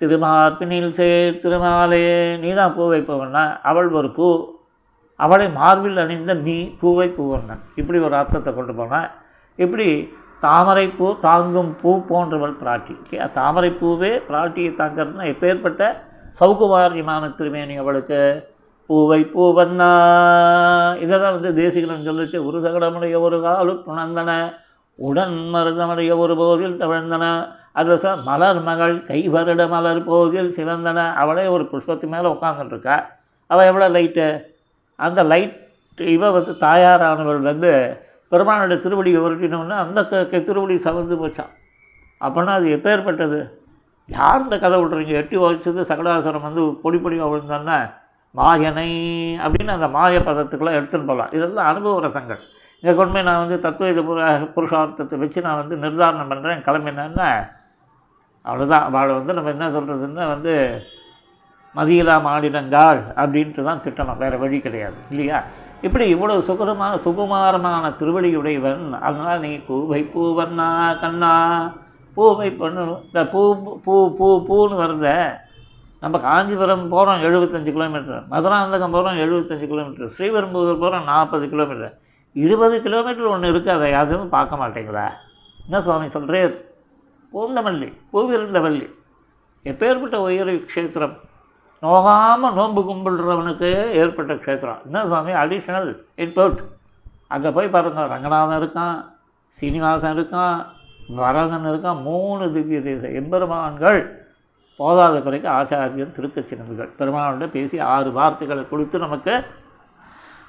[0.00, 1.06] திருமார்பினில் சே
[1.42, 2.04] திருமாலே
[2.42, 4.26] நீ தான் பூ வைப்பவன்னா அவள் ஒரு பூ
[5.24, 7.62] அவளை மார்பில் அணிந்த நீ பூவை பூவண்ணன்.
[7.80, 9.10] இப்படி ஒரு அர்த்தத்தை கொண்டு போனால்
[9.58, 9.88] இப்படி
[10.44, 12.94] தாமரை பூ தாங்கும் பூ போன்றவள் பிராட்டி.
[13.38, 15.82] தாமரைப்பூவே பிராட்டியை தாங்கிறதுனா எப்பேற்பட்ட
[16.40, 18.20] சௌகுமாரியமான திருமேனி அவளுக்கு?
[18.90, 19.90] பூவை பூவண்ணா.
[21.04, 24.30] இதை தான் வந்து தேசிகன் சொல்லிச்சு ஒரு சகடமுடைய ஒரு காலும் புணர்ந்தன
[24.98, 27.24] உடன் மருதமுடைய ஒரு போதில் தவிழ்ந்தன.
[27.80, 30.98] அதில் சார் மலர் மகள் கைவருட மலர் போதில் சிவந்தன.
[31.22, 32.96] அவளே ஒரு புஷ்பத்து மேலே உட்காந்துட்டுருக்கா
[33.50, 34.26] அவள் எவ்வளோ லைட்டு
[35.02, 35.56] அந்த லைட்
[35.98, 37.70] இவ வந்து தாயாரானவள் வந்து
[38.32, 41.52] பெருமானுடைய திருவடி உருட்டினோடனே அந்த க க- திருவடி சவந்து போச்சான்
[42.20, 43.40] அப்படின்னா அது எப்பேற்பட்டது?
[44.08, 47.78] யார் இந்த கதை விட்றீங்க எட்டி வச்சது சகடாசுரம் வந்து பொடி பொடியாக விழுந்தோன்னா
[48.34, 48.88] மாயனை
[49.44, 51.30] அப்படின்னு அந்த மாய பதத்துக்குள்ளே எடுத்துன்னு போகலாம்.
[51.32, 52.40] இதெல்லாம் அனுபவ ரசங்கள்.
[52.82, 54.02] இங்கே கொண்டு போய் நான் வந்து தத்துவ இது
[54.54, 57.28] புருஷார்த்தத்தை வச்சு நான் வந்து நிர்தாரணம் பண்ணுறேன் கிளம்பினேன்னா
[58.44, 60.54] அவ்வளோதான் அவளை வந்து நம்ம என்ன சொல்கிறதுன்னா வந்து
[61.76, 64.18] மதியிலா மாடினங்காள் அப்படின்ட்டு தான் திட்டணும்.
[64.22, 65.38] வேறு வழி கிடையாது இல்லையா?
[65.86, 70.68] இப்படி இவ்வளோ சுகரமான சுகுமாரமான திருவடியுடையவன் அதனால் நீ பூவை பூவண்ணா
[71.02, 71.32] கண்ணா
[72.16, 73.42] பூவை பண்ணு இந்த பூ
[73.86, 75.08] பூ பூ பூன்னு வருத
[76.02, 81.92] நம்ம காஞ்சிபுரம் போகிறோம் எழுபத்தஞ்சு கிலோமீட்டர் மதுராந்தகம் போகிறோம் எழுபத்தஞ்சு கிலோமீட்டர் ஸ்ரீபெரும்புதூர் போகிறோம் நாற்பது கிலோமீட்டர்.
[82.36, 85.06] இருபது கிலோமீட்டர் ஒன்று இருக்குது அதை யாரும் பார்க்க மாட்டேங்களா?
[85.66, 86.54] என்ன சுவாமி சொல்கிறேன்
[87.32, 88.88] பூந்தமல்லி பூவிருந்தவல்லி
[89.64, 91.14] எப்பேற்பட்ட உயர் க்ஷேத்திரம்
[91.82, 93.70] நோகாமல் நோன்பு கும்பிடுறவனுக்கு
[94.00, 94.82] ஏற்பட்ட க்ஷேத்திரம்.
[94.84, 95.32] என்ன சுவாமி?
[95.32, 96.60] அடிஷ்னல் இன்புட்
[97.28, 98.96] அங்கே போய் பாருங்க ரங்கநாதன் இருக்கான்
[99.48, 100.58] சீனிவாசன் இருக்கான்
[101.08, 104.00] வரதன் இருக்கான் மூணு திவ்ய தேச எம்பெருமான்கள்
[104.78, 109.34] போதாத குறைக்கு ஆச்சாரியன் திருக்கச்சி நம்பிகள் பெருமானோட பேசி ஆறு வார்த்தைகளை கொடுத்து நமக்கு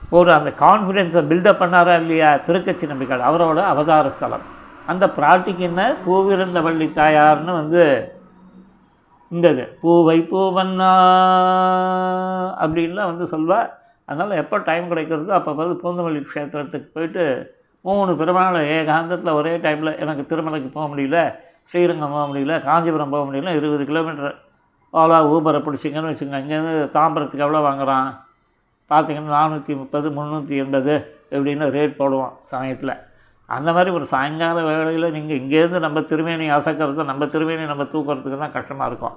[0.10, 2.36] ஒரு அந்த கான்ஃபிடென்ஸை பில்டப் பண்ணாரா இல்லையா?
[2.36, 4.46] திருக்கச்சி நம்பிகள் அவரோட அவதார ஸ்தலம்.
[4.86, 5.96] அந்த பிராட்டிக்கு என்ன?
[6.06, 7.84] பூவிருந்த வள்ளி தாயார்னு வந்து
[9.34, 10.90] இந்த இது பூவை பூவண்ணா
[12.64, 13.60] அப்படின்லாம் வந்து சொல்வா.
[14.10, 17.24] அதனால் எப்போ டைம் கிடைக்கிறதோ அப்போ வந்து பூந்தமல்லி க்ஷேத்திரத்துக்கு போயிட்டு
[17.86, 21.20] மூணு பெருமாளை ஏகாந்தத்தில் ஒரே டைமில் எனக்கு திருமலைக்கு போக முடியல
[21.72, 24.36] ஸ்ரீரங்கம் போக முடியல காஞ்சிபுரம் போக முடியல இருபது கிலோமீட்டர்
[24.94, 26.42] ஓலா ஊபரை பிடிச்சிங்கன்னு வச்சுக்கோங்க.
[26.44, 28.10] இங்கேருந்து தாம்பரத்துக்கு எவ்வளோ வாங்குறான்?
[28.92, 30.96] பார்த்தீங்கன்னா நானூற்றி முப்பது முந்நூற்றி எண்பது
[31.32, 32.94] இப்படின்னு ரேட் போடுவோம் சமயத்தில்
[33.50, 38.56] அந்த மாதிரி ஒரு சாயங்கால வேளையில் நீங்கள் இங்கேருந்து நம்ம திருமேனி அசைக்கிறது நம்ம திருமேனி நம்ம தூக்கிறதுக்கு தான்
[38.58, 39.16] கஷ்டமாக இருக்கும்.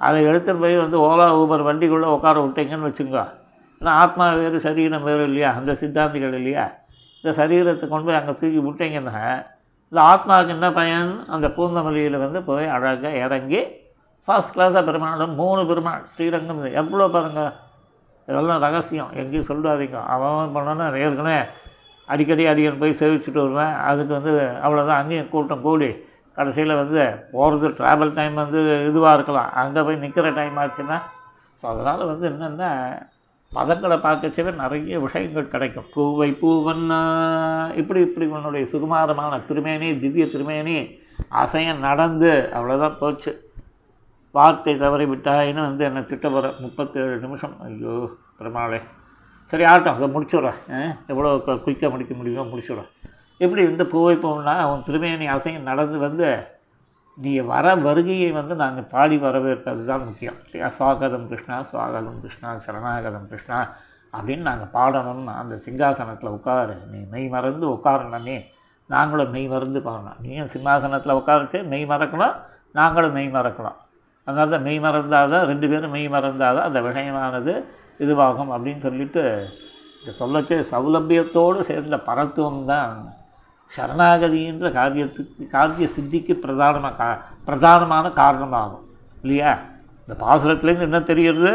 [0.00, 3.24] அதை எடுத்துகிட்டு போய் வந்து ஓலா ஊபர் வண்டிக்குள்ளே உட்கார விட்டீங்கன்னு வச்சுக்கோ
[3.80, 5.50] ஏன்னா ஆத்மா வேறு சரீரம் வேறு இல்லையா?
[5.58, 6.64] அந்த சித்தாந்திகள் இல்லையா?
[7.20, 9.16] இந்த சரீரத்தை கொண்டு போய் அங்கே தூக்கி விட்டீங்கன்னா
[9.92, 11.10] இந்த ஆத்மாவுக்கு என்ன பயன்?
[11.34, 13.60] அந்த பூந்தமல்லியில் வந்து போய் அழகாக இறங்கி
[14.28, 17.52] ஃபர்ஸ்ட் கிளாஸாக பெருமாளும் மூணு பெருமாள் ஸ்ரீரங்கம் எவ்வளோ பாருங்கள்
[18.28, 19.10] இதெல்லாம் ரகசியம்.
[19.20, 19.98] எங்கேயும் சொல்லாதீங்க.
[20.14, 21.38] அவன் பண்ணோன்னா ஏற்கனவே
[22.12, 23.74] அடிக்கடி அடிக்கடி போய் சேவிச்சுட்டு வருவேன்.
[23.90, 24.32] அதுக்கு வந்து
[24.64, 25.90] அவ்வளோதான் அங்கேயும் கூட்டம் கூடி
[26.36, 27.02] கடைசியில் வந்து
[27.32, 29.50] போகிறது ட்ராவல் டைம் வந்து இதுவாக இருக்கலாம்.
[29.62, 30.98] அங்கே போய் நிற்கிற டைம் ஆச்சுன்னா
[31.60, 32.70] ஸோ அதனால் வந்து என்னென்னா
[33.52, 35.86] மதங்களை பார்க்கச்சவே நிறைய விஷயங்கள் கிடைக்கும்.
[35.94, 37.00] பூவை பூவன்னா
[37.80, 40.76] இப்படி இப்படி உன்னுடைய சுகுமாரமான திருமேனி திவ்ய திருமேனி
[41.42, 43.32] அசையம் நடந்து அவ்வளோதான் போச்சு.
[44.34, 46.28] வார்த்தை தவறி விட்டாயின்னு வந்து என்னை திட்ட
[46.64, 47.56] முப்பத்தேழு நிமிஷம்.
[47.66, 47.94] ஐயோ
[48.38, 48.80] பெருமாளே.
[49.50, 50.58] சரி ஆட்டம் அதை முடிச்சுட்றேன்
[51.12, 51.30] எவ்வளோ
[51.64, 52.90] குயிக்காக முடிக்க முடியுமோ முடிச்சுட்றேன்
[53.40, 56.28] எப்படி இந்த பூவை போகணும்னா அவன் திருமேனி அசையும் நடந்து வந்து
[57.18, 60.38] நீ வர வருகையை வந்து நாங்கள் பாடி வரவேற்பது தான் முக்கியம்.
[60.46, 60.68] இல்லையா?
[60.76, 63.58] சுவாகதம் கிருஷ்ணா சுவாகதம் கிருஷ்ணா சரணாகதம் கிருஷ்ணா
[64.14, 66.74] அப்படின்னு நாங்கள் பாடணும் அந்த சிங்காசனத்தில் உட்காரு.
[66.92, 68.36] நீ மெய் மறந்து உட்காரணுமே
[68.90, 70.18] நாங்களும் மெய் மறந்து பாடணும்.
[70.24, 72.34] நீயும் சிம்மாசனத்தில் உட்காரச்சு மெய் மறக்கணும்?
[72.80, 73.78] நாங்களும் மெய் மறக்கணும்.
[74.26, 77.54] அதனால தான் மெய் மறந்தால் தான் ரெண்டு பேரும் மெய் மறந்தால் தான் அந்த விஷயமானது
[77.98, 79.48] இதுவாகும் அப்படின்னு சொல்லிட்டு
[80.00, 83.12] இந்த சொல்லச்சே சௌலபியத்தோடு சேர்ந்த பரத்துவம் தான்
[83.76, 87.06] சரணாகதின்ற காரியத்துக்கு காரிய சித்திக்கு பிரதானமாக கா
[87.46, 88.84] பிரதானமான காரணமாகும்.
[89.22, 89.52] இல்லையா?
[90.00, 91.52] இந்த பாசுரத்துலேருந்து என்ன தெரிகிறது?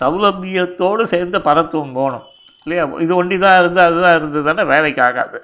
[0.00, 2.22] சௌலபியத்தோடு சேர்ந்த பரத்துவம் போகணும்.
[2.62, 2.84] இல்லையா?
[2.98, 5.40] இது ஒண்டி தான் இருந்து அதுதான் இருந்ததுன்னா வேலைக்கு ஆகாது.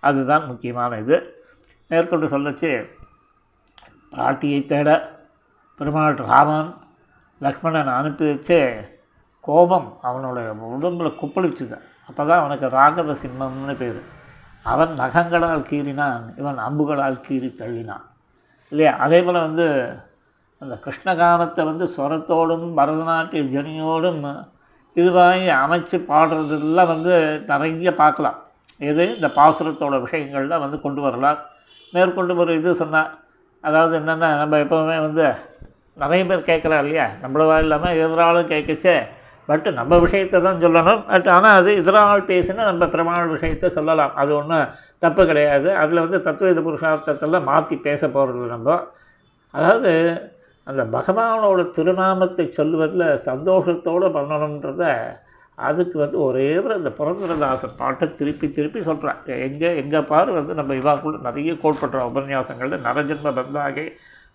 [0.00, 1.36] அதுதான் முக்கியமான இது
[1.90, 2.88] மேற்கொண்டு சொல்லச்சு
[4.10, 5.16] பாட்டியை தேட
[5.80, 6.74] பெருமாள் ராமன்
[7.42, 8.60] லக்ஷ்மணன் அனுப்பி வச்சே
[9.48, 10.38] கோபம் அவனோட
[10.76, 11.76] உடம்பில் குப்பளிச்சுது.
[12.08, 14.00] அப்போ தான் அவனுக்கு ராகவ சிம்மம்னு பேர்.
[14.72, 18.04] அவன் நகங்களால் கீறினான் இவன் அம்புகளால் கீறி தள்ளினான்.
[18.72, 18.92] இல்லையா?
[19.04, 19.66] அதே போல் வந்து
[20.62, 24.22] அந்த கிருஷ்ணகானத்தை வந்து ஸ்வரத்தோடும் பரதநாட்டிய ஜனியோடும்
[24.96, 27.12] இதுவாகி அமைச்சு பாடுறதெல்லாம் வந்து
[27.50, 28.38] நிறைய பார்க்கலாம்.
[28.88, 31.38] எது இந்த பாசுரத்தோட விஷயங்கள்லாம் வந்து கொண்டு வரலாம்.
[31.92, 33.10] மேற்கொண்டு ஒரு இது சொன்னான்
[33.64, 35.24] அதாவது என்னென்னா நம்ம எப்போவுமே வந்து
[36.02, 37.06] நிறைய பேர் கேட்குறா இல்லையா?
[37.22, 38.96] நம்மளவா இல்லாமல் எதிராலும் கேட்கச்சே
[39.48, 41.02] பட் நம்ம விஷயத்தை தான் சொல்லணும்.
[41.10, 44.12] பட் ஆனால் அது எதிராள் பேசினா நம்ம பிரமாண விஷயத்தை சொல்லலாம்.
[44.22, 44.72] அது ஒன்றும்
[45.04, 45.68] தப்பு கிடையாது.
[45.82, 48.78] அதில் வந்து தத்துவ புருஷார்த்தத்தெல்லாம் மாற்றி பேச போகிறது நம்ம.
[49.54, 49.92] அதாவது
[50.66, 54.84] அந்த பகவானோட திருநாமத்தை சொல்வதில் சந்தோஷத்தோடு பண்ணணுன்றத
[55.58, 60.74] அதுக்கு வந்து ஒரே ஒரு அந்த புரந்தரதாசன் பாட்டை திருப்பி திருப்பி சொல்கிறான் எங்கே எங்கே பாரு வந்து நம்ம
[60.80, 63.86] இவாக்குள்ள நிறைய கோட்படுற உபன்யாசங்களில் நரஜன்ம பந்தாகே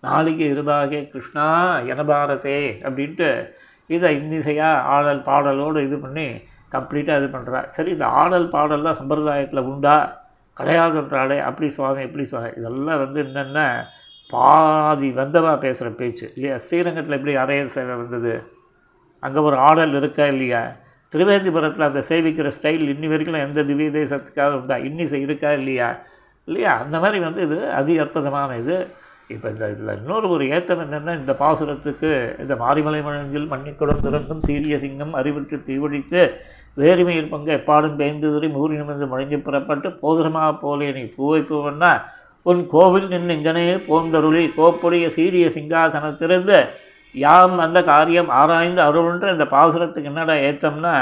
[0.06, 1.46] நாளிகை இருபாகே கிருஷ்ணா
[1.92, 3.30] எனபாரதே அப்படின்ட்டு
[3.86, 6.26] இதை இன்னிசையாக ஆடல் பாடலோடு இது பண்ணி
[6.72, 10.22] கம்ப்ளீட்டாக இது பண்ணுறா சரி இந்த ஆடல் பாடல்லாம் சம்பிரதாயத்தில் உண்டா?
[10.60, 12.50] கிடையாதுன்றாலே அப்படி சுவாமி எப்படி சுவாமி.
[12.56, 13.86] இதெல்லாம் வந்து என்னென்ன?
[14.30, 16.58] பாதி வந்தவா பேசுகிற பேச்சு இல்லையா?
[16.58, 18.42] ஸ்ரீரங்கத்தில் எப்படி அரையர் சேவை வந்தது?
[19.20, 20.76] அங்கே ஒரு ஆடல் இருக்கா இல்லையா?
[21.12, 24.76] திருவேந்திபுரத்தில் அந்த சேவிக்கிற ஸ்டைல் இன்னி வரைக்கும் எந்த திவ்ய தேசத்துக்காக உண்டா?
[24.76, 25.98] இன்னிசை இருக்கா இல்லையா?
[26.44, 26.78] இல்லையா?
[26.78, 28.94] அந்த மாதிரி வந்து இது அதி அற்புதமான இது.
[29.30, 32.10] இப்போ இந்த இதில் இன்னொரு ஒரு ஏத்தம் என்னென்னா இந்த பாசுரத்துக்கு
[32.40, 36.22] இந்த மாரிமலை மழஞ்சில் மன்னிக்குடம் திறந்தும் சீரிய சிங்கம் அறிவிட்டு தீவழித்து
[36.76, 41.92] வேறுமையில் பங்கு எப்பாடும் பேய்ந்ததுரை மூறி நிமிர்ந்து முழங்கி புறப்பட்டு போதுரமா போலே நீ பூவை பூவன்னா
[42.46, 46.58] உன் கோவில் நின்று இங்கனே போந்தருளி கோப்புடைய சீரிய சிங்காசனத்திலிருந்து
[47.14, 50.94] யாம் அந்த காரியம் ஆராய்ந்து அருள்ன்ற இந்த பாசுரத்துக்கு என்னடா ஏத்தம்னா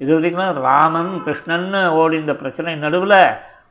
[0.00, 3.18] இது வரைக்கும் ராமன் கிருஷ்ணன் ஓடி இந்த பிரச்சனை நடுவில்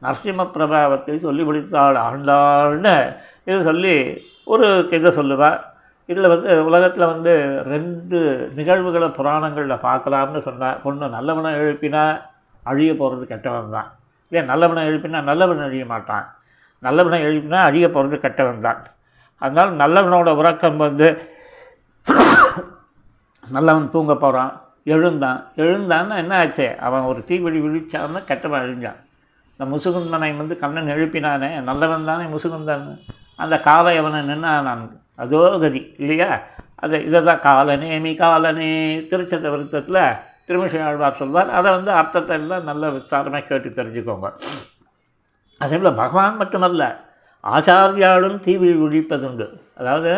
[0.04, 2.96] நரசிம்ம பிரபாவத்தை சொல்லி முடித்தாள் ஆண்டாள்னு
[3.50, 3.96] இது சொல்லி
[4.54, 5.60] ஒரு இதை சொல்லுவாள்
[6.12, 7.34] இதில் வந்து உலகத்தில் வந்து
[7.74, 8.18] ரெண்டு
[8.58, 10.80] நிகழ்வுகளை புராணங்களில் பார்க்கலாம்னு சொன்னார்.
[10.88, 12.04] ஒன்று நல்லவனை எழுப்பினா
[12.70, 13.90] அழிய போகிறது கெட்டவன் தான்.
[14.28, 16.26] இல்லையா நல்லவனை எழுப்பினா நல்லவன் அழிய மாட்டான்.
[16.88, 18.82] நல்லவனை எழுப்பினா அழிய போகிறது கெட்டவன் தான்.
[19.42, 21.08] அதனால் நல்லவனோட உறக்கம் வந்து
[23.56, 24.54] நல்லவன் தூங்க போகிறான்
[24.96, 25.40] எழுந்தான்.
[25.64, 26.68] எழுந்தான்னா என்ன ஆச்சு?
[26.88, 29.00] அவன் ஒரு தீவழி விழிச்சான்னா கெட்டவன் அழிஞ்சான்.
[29.62, 32.86] இந்த முசுகுந்தனை வந்து கண்ணன் எழுப்பினானே நல்லவன் தானே முசுகுந்தன்.
[33.36, 34.82] அந்த காலை அவனை நின்னானான்.
[35.16, 36.40] அதோ கதி இல்லையா?
[36.76, 38.70] அது இதை தான் காலனேமி காலனே
[39.12, 40.00] திருச்சத விருத்தத்தில்
[40.48, 41.50] திருமிஷை ஆழ்வார் சொல்வார்.
[41.50, 44.30] அதை வந்து அர்த்தத்தை எல்லாம் நல்ல விசாரமாக கேட்டு தெரிஞ்சுக்கோங்க.
[45.58, 46.88] அதே போல் பகவான் மட்டுமல்ல
[47.44, 49.48] ஆச்சாரியாலும் தீவிழி ஒழிப்பதுண்டு.
[49.78, 50.14] அதாவது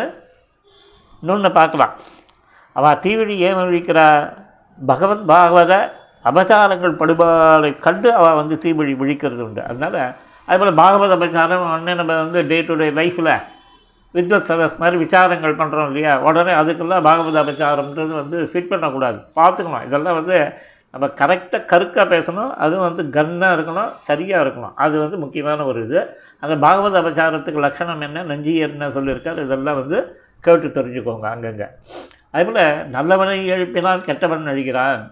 [1.20, 1.94] இன்னொன்று பார்க்கலாம்.
[2.72, 4.08] அவள் தீவிழி ஏன் ஒழிக்கிறா
[4.86, 5.74] பகவத் பாகவத
[6.24, 9.62] அபச்சாரங்கள் படுபாலை கண்டு அவள் வந்து தீவிழி விழிக்கிறது உண்டு.
[9.64, 9.98] அதனால்
[10.48, 13.34] அதுபோல் பாகவத அபசாரம் உடனே நம்ம வந்து டே டு டே லைஃப்பில்
[14.14, 16.20] வித்வத் சதஸ் மாதிரி விசாரங்கள் பண்ணுறோம் இல்லையா?
[16.20, 19.18] உடனே அதுக்கெல்லாம் பாகவத அபச்சாரம்ன்றது வந்து ஃபிட் பண்ணக்கூடாது.
[19.36, 19.84] பார்த்துக்கணும்.
[19.84, 20.36] இதெல்லாம் வந்து
[20.90, 22.50] நம்ம கரெக்டாக கருக்காக பேசணும்.
[22.64, 24.74] அதுவும் வந்து கன்னாக இருக்கணும் சரியாக இருக்கணும்.
[24.74, 26.16] அது வந்து முக்கியமான ஒரு இது.
[26.40, 28.22] அந்த பாகவத அபச்சாரத்துக்கு லட்சணம் என்ன?
[28.22, 29.42] நஞ்சியர் என்ன சொல்லியிருக்கார்.
[29.44, 29.98] இதெல்லாம் வந்து
[30.40, 31.68] கேட்டு தெரிஞ்சுக்கோங்க அங்கங்கே.
[32.30, 32.62] அதேபோல்
[32.96, 35.02] நல்லவனை எழுப்பினால் கெட்டவன் அழிகிறான்.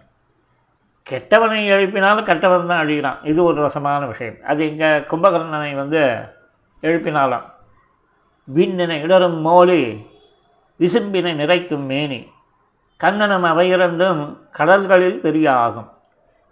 [1.07, 3.19] கெட்டவனை எழுப்பினாலும் கெட்டவன் தான் அழிகிறான்.
[3.31, 4.37] இது ஒரு ரசமான விஷயம்.
[4.51, 6.03] அது இங்கே கும்பகர்ணனை வந்து
[6.83, 7.47] எழுப்பினாலும்.
[8.49, 9.83] விண்ணினை இடரும் மோலி
[10.81, 12.21] விசும்பினை நிறைக்கும் மேனி.
[13.01, 14.21] கண்ணனும் அவையிரண்டும்
[14.59, 15.91] கடல்களில் பெரிய ஆகும்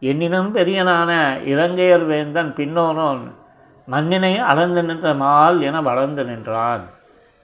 [0.03, 1.11] எண்ணினும் பெரியனான
[1.53, 3.23] இலங்கையர் வேந்தன் பின்னோனோன்
[3.89, 6.83] மண்ணினை அளந்து நின்ற மால் என வளர்ந்து நின்றான்.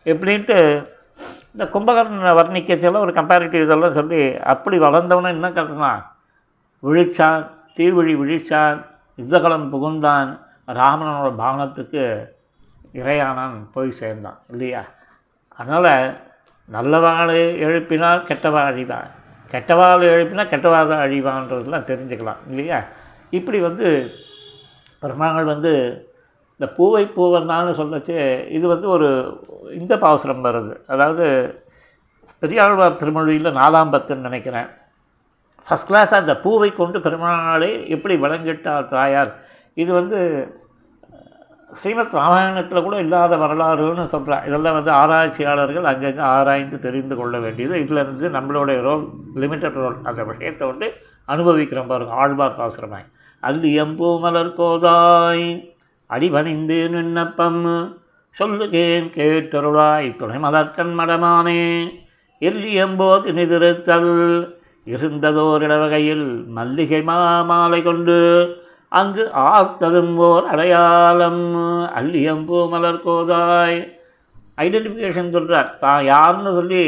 [0.07, 0.59] எப்படின்ட்டு
[1.53, 4.21] இந்த கும்பகர்ணனை வர்ணிக்கச்செல்லாம் ஒரு கம்பேரிட்டிவ் இதெல்லாம் சொல்லி
[4.53, 6.03] அப்படி வளர்ந்தவனை என்ன கருதுனான்
[6.83, 7.45] விழிச்சான்
[7.77, 8.79] தீவிழி விழிச்சான்
[9.19, 10.31] யுத்தகலம் புகுந்தான்.
[10.81, 12.03] ராமனோட பாவனத்துக்கு
[13.01, 14.83] இறையானான் போய் சேர்ந்தான் இல்லையா?
[15.59, 15.93] அதனால்
[16.69, 19.11] நல்லவாளை எழுப்பினால் கெட்டவா அழிவான்
[19.53, 22.79] கெட்டவாள் எழுப்பினா கெட்டவாள் தான் அழிவான்றதெல்லாம் தெரிஞ்சுக்கலாம் இல்லையா?
[23.31, 23.87] இப்படி வந்து
[25.01, 25.73] பெருமாள் வந்து
[26.53, 28.17] இந்த பூவை பூவன்னான்னு சொல்லச்சு
[28.49, 29.09] இது வந்து ஒரு
[29.73, 30.75] இந்த பாசுரம் வருது.
[30.87, 31.27] அதாவது
[32.43, 34.69] பெரியாழ்வார் திருமொழியில் நாலாம் பத்துன்னு நினைக்கிறேன்.
[35.69, 39.33] ஃபஸ்ட் கிளாஸாக அந்த பூவை கொண்டு பெருமாளை எப்படி வளங்கிட்டார் தாயார்?
[39.75, 40.19] இது வந்து
[41.71, 47.81] ஸ்ரீமத் ராமாயணத்தில் கூட இல்லாத வரலாறுன்னு சொல்கிறேன் இதெல்லாம் வந்து ஆராய்ச்சியாளர்கள் அங்கங்கே ஆராய்ந்து தெரிந்து கொள்ள வேண்டியது.
[47.81, 49.05] இதில் இருந்து நம்மளுடைய ரோல்
[49.35, 50.89] லிமிட்டட் ரோல் அந்த விஷயத்தை வந்து
[51.25, 52.15] அனுபவிக்கிறோம் பாருங்க.
[52.15, 53.07] ஆழ்வார் பாசுரமாய்.
[53.43, 55.75] அல்லி எம்பூ மலர் கோதாய்
[56.07, 57.63] அடிபணிந்து நின்னப்பம்
[58.37, 60.09] சொல்லுகேன் கேட்டருளாய்.
[60.17, 61.63] துணை மலர்கண் மடமானே
[62.39, 64.13] எல்லி எம்போது நிதிருத்தல்
[64.95, 66.27] இருந்ததோர் இடவகையில்
[66.59, 67.01] மல்லிகை
[67.51, 68.17] மாலை கொண்டு
[68.99, 71.45] அங்கு ஆர்த்ததும் ஓர் அடையாளம்.
[72.01, 73.79] அல்லியம்பூ மலர் கோதாய்.
[74.65, 76.85] ஐடென்டிஃபிகேஷன் சொல்கிறார் தான் யாருன்னு சொல்லி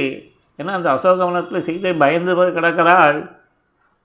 [0.59, 3.19] ஏன்னா அந்த அசோகவனத்தில் சீதை பயந்து போய் கிடக்கிறாள்.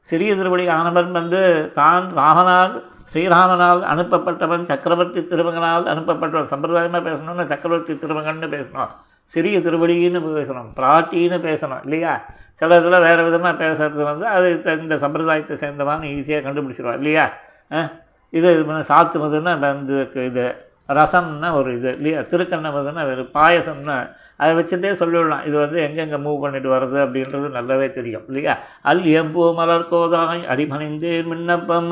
[0.07, 1.41] சிறிய திருவடி ஆனவன் வந்து
[1.79, 2.73] தான் ராமனால்
[3.11, 6.51] ஸ்ரீராமனால் அனுப்பப்பட்டவன் சக்கரவர்த்தி திருமகனால் அனுப்பப்பட்டவன்.
[6.53, 8.93] சம்பிரதாயமாக பேசணும்னா சக்கரவர்த்தி திருமகன்னு பேசணும்.
[9.31, 12.13] சிறிய திருவடின்னு பேசணும் பிராட்டின்னு பேசணும் இல்லையா?
[12.53, 14.47] சில இதில் வேறு விதமாக பேசுறது வந்து அது
[14.81, 17.25] இந்த சம்பிரதாயத்தை சேர்ந்தவான்னு ஈஸியாக கண்டுபிடிச்சிருவா இல்லையா?
[18.33, 18.49] இது
[18.91, 19.97] சாத்துவதுன்னா வந்து
[20.29, 20.43] இது
[20.89, 22.21] ரசம்னா ஒரு இது இல்லையா?
[22.31, 23.95] திருக்கண்ணவதுன்னா ஒரு பாயசம்னா
[24.39, 28.53] அதை வச்சுட்டே சொல்லிவிடலாம் இது வந்து எங்கெங்கே மூவ் பண்ணிட்டு வர்றது அப்படின்றது நல்லாவே தெரியும் இல்லையா?
[28.91, 31.91] அல் எம்பூ மலர் கோதாய் அடிமணிந்தேன் விண்ணப்பம்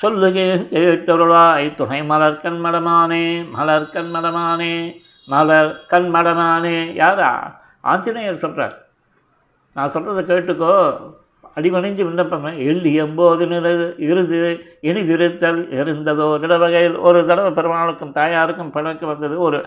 [0.00, 3.24] சொல்லுகேன் கேட்டொருளாய் துணை மலர்கண் மடமானே
[3.56, 4.74] மலர்கண் மடமானே
[5.32, 7.30] மலர் கண் மடனானே யாரா?
[7.92, 8.76] ஆஞ்சநேயர் சொல்கிறார்
[9.76, 10.74] நான் சொல்கிறத கேட்டுக்கோ.
[11.58, 12.50] அடிமணிஞ்சு விண்ணப்பமே.
[12.70, 14.38] எள்ளி எம்போது நிறது இருது
[14.88, 19.58] இனிதிருத்தல் இருந்ததோ நிலவகையில் ஒரு தடவை பெருமாளுக்கும் தாயாருக்கும் பிணக்கு வந்தது ஒரு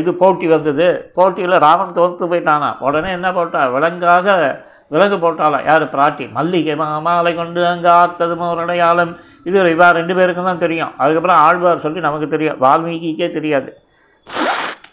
[0.00, 0.86] இது போட்டி வந்தது.
[1.18, 2.70] போட்டியில் ராமன் தோற்று போயிட்டானா?
[2.86, 3.62] உடனே என்ன போட்டா?
[3.76, 4.36] விலங்காக
[4.94, 5.84] விலங்கு போட்டாலாம் யார்?
[5.94, 6.24] பிராட்டி.
[6.38, 6.74] மல்லிகை
[7.06, 9.14] மாலை கொண்டு அங்கே ஆர்த்ததும் ஒரு அடையாளம்
[9.50, 10.92] இது இவா ரெண்டு பேருக்கும் தான் தெரியும்.
[11.02, 12.60] அதுக்கப்புறம் ஆழ்வார் சொல்லி நமக்கு தெரியும்.
[12.66, 13.70] வால்மீகிக்கே தெரியாது.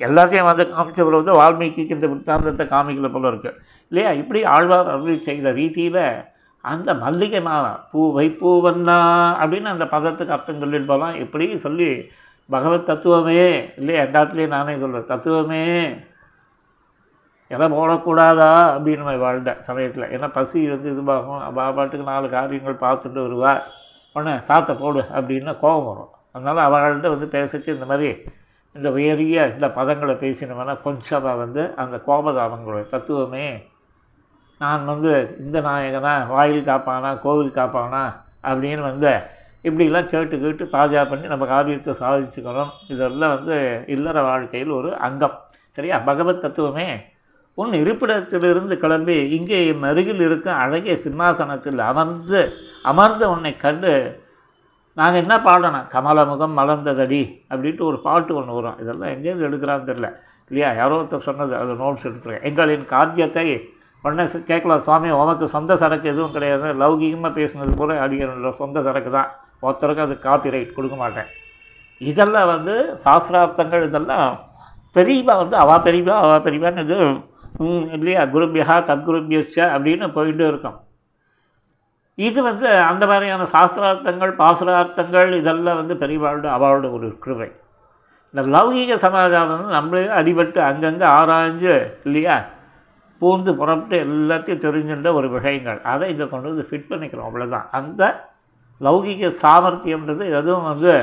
[0.07, 4.11] எல்லாத்தையும் வந்து காமிச்ச பிறகு வால்மீகிக்கு இந்த விற்த்தாந்தத்தை காமிக்கல போல இருக்குது இல்லையா?
[4.11, 6.03] இப்படி ஆழ்வார் அருளி செய்த ரீதியில்
[6.63, 8.97] அந்த மல்லிகை மாலை பூ வைப்பூவண்ணா
[9.41, 12.09] அப்படின்னு அந்த பதத்துக்கு அர்த்தம் சொல்லிட்டு போகலாம் இப்படி சொல்லி
[12.49, 14.03] பகவத் தத்துவமே இல்லையா?
[14.03, 15.63] எல்லாத்துலேயும் நானே சொல்கிறேன் தத்துவமே
[17.47, 18.51] எதை போடக்கூடாதா?
[18.75, 20.03] அப்படின்னு நம்ம வாழ்ந்த சமயத்தில்.
[20.03, 23.61] ஏன்னா பசி வந்து இதுவாகும் அவள் பாட்டுக்கு நாலு காரியங்கள் பார்த்துட்டு வருவா.
[24.13, 26.09] உடனே சாத்தை போடு அப்படின்னா கோபம் வரும்.
[26.31, 28.23] அதனால் அவள்கிட்ட வந்து பேசிச்சு இந்த மாதிரி
[28.73, 33.69] இந்த உயரிய இந்த பதங்களை பேசினவனா கொஞ்சமாக வந்து அந்த கோபதாபங்களுடைய தத்துவமே.
[34.59, 38.13] நான் வந்து இந்த நாயகனா வாயில் காப்பானா கோவில் காப்பானா
[38.43, 39.19] அப்படின்னு வந்து
[39.63, 42.69] இப்படிலாம் கேட்டு கேட்டு தாஜா பண்ணி நம்ம காரியத்தை சாதிச்சுக்கணும்.
[42.87, 45.39] இதெல்லாம் வந்து இல்லற வாழ்க்கையில் ஒரு அங்கம்.
[45.69, 45.97] சரியா?
[45.97, 47.01] பகவத் தத்துவமே.
[47.53, 52.51] உன் இருப்பிடத்திலிருந்து கிளம்பி இங்கே என் அருகில் இருக்கும் அழகிய சிம்மாசனத்தில் அமர்ந்து
[52.83, 54.20] அமர்ந்து உன்னை கண்டு
[54.97, 55.85] நாங்கள் என்ன பாடணும்?
[55.93, 57.21] கமலமுகம் மலர்ந்ததடி
[57.51, 58.79] அப்படின்ட்டு ஒரு பாட்டு ஒன்று வரும்.
[58.83, 60.07] இதெல்லாம் எங்கேருந்து எடுக்கிறான்னு தெரில
[60.49, 60.69] இல்லையா?
[60.79, 62.45] யாரோ ஒருத்தர் சொன்னது அது நோட்ஸ் எடுத்துருக்கேன்.
[62.49, 63.45] எங்களின் காரியத்தை
[64.03, 64.83] உடனே கேட்கலாம்.
[64.85, 66.67] சுவாமி உனக்கு சொந்த சரக்கு எதுவும் கிடையாது.
[66.81, 69.29] லௌகிகமாக பேசுனது போல அடிக்கிற சொந்த சரக்கு தான்.
[69.63, 71.29] ஒருத்தருக்கு அது காப்பி ரைட் கொடுக்க மாட்டேன்.
[72.01, 74.29] இதெல்லாம் வந்து சாஸ்திரார்த்தங்கள் இதெல்லாம்
[74.95, 76.97] பெரியவா வந்து அவா பெரியவா அவா பெரியவான்னு இது
[77.65, 78.21] ம், இல்லையா?
[78.33, 80.77] குருபியா தத்குருபியச்ச அப்படின்னு போயிட்டு இருக்கும்.
[82.17, 87.49] இது வந்து அந்த மாதிரியான சாஸ்திரார்த்தங்கள் பாசுரார்த்தங்கள் இதெல்லாம் வந்து பெரியவாளோட அவளோட ஒரு கிருபை.
[88.33, 92.35] இந்த லௌகீக சமாச்சாரம் வந்து நம்மளே அடிபட்டு அங்கங்கே ஆராய்ஞ்சு இல்லையா?
[93.21, 95.79] பூந்து புறப்பட்டு எல்லாத்தையும் தெரிஞ்சுன்ற ஒரு விஷயங்கள்.
[95.93, 98.03] அதை இங்கே கொண்டு வந்து ஃபிட் பண்ணிக்கிறோம் அவ்வளோதான் அந்த
[98.81, 100.93] லௌகீக சாமர்த்தியம்ன்றது எதுவும் வந்து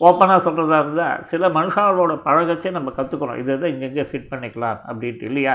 [0.00, 5.54] ஓப்பனாக சொல்கிறதா இருந்தால் சில மனுஷாவோட பழகச்சே நம்ம கற்றுக்குறோம் இதை தான் இங்கங்கே ஃபிட் பண்ணிக்கலாம் அப்படின்ட்டு இல்லையா?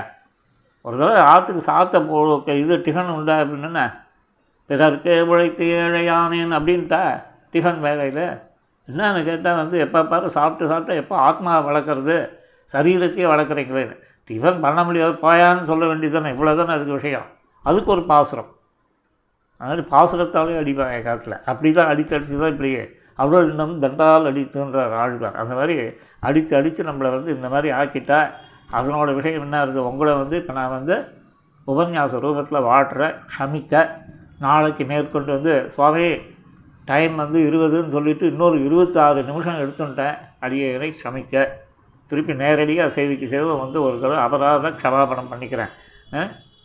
[0.86, 2.20] ஒரு தடவை ஆற்றுக்கு சாத்த போ
[2.64, 3.86] இது டிஃபன் உண்டா அப்படின்னா
[4.70, 7.02] பிறர்க்கு உழைத்து ஏழையானேன் அப்படின்ட்டா
[7.54, 8.26] டிஃபன் வேலையில்.
[8.88, 12.18] என்னன்னு கேட்டால் வந்து எப்போ பாரு சாப்பிட்டு சாப்பிட்டு எப்போ ஆத்மாவை வளர்க்குறது?
[12.74, 13.96] சரீரத்தையே வளர்க்குறீங்களேன்னு
[14.30, 17.28] டிஃபன் பண்ண முடியாது போயான்னு சொல்ல வேண்டியது தானே இவ்வளோ தானே அதுக்கு விஷயம்.
[17.66, 18.50] அதுக்கு ஒரு பாசுரம்.
[19.62, 21.36] அது மாதிரி பாசுரத்தாலே அடிப்பாங்க காட்டில்.
[21.52, 22.72] அப்படி தான் அடித்து அடித்து தான் இப்படி
[23.22, 25.38] அவ்வளோ இன்னும் தண்டால் அடித்துன்றார் ஆழ்வார்.
[25.42, 25.76] அந்த மாதிரி
[26.30, 28.20] அடித்து அடித்து நம்மளை வந்து இந்த மாதிரி ஆக்கிட்டா
[28.78, 30.96] அதனோட விஷயம் என்ன இருக்குது உங்களை வந்து இப்போ நான் வந்து
[31.68, 33.84] உபன்யாச ரூபத்தில் வாட்டுறேன் ஷமிக்க
[34.38, 36.08] நாளைக்கு மேற்கொண்டு வந்து சுவாமி
[36.88, 40.16] டைம் வந்து இருபதுன்னு சொல்லிட்டு இன்னொரு இருபத்தாறு நிமிஷம் எடுத்துட்டேன்.
[40.42, 41.36] அடியனை க்ஷமிக்க
[42.12, 45.72] திருப்பி நேரடியாக சேவைக்கு சேவை வந்து ஒரு தடவை அபராத க்ஷமாபணம் பண்ணிக்கிறேன்.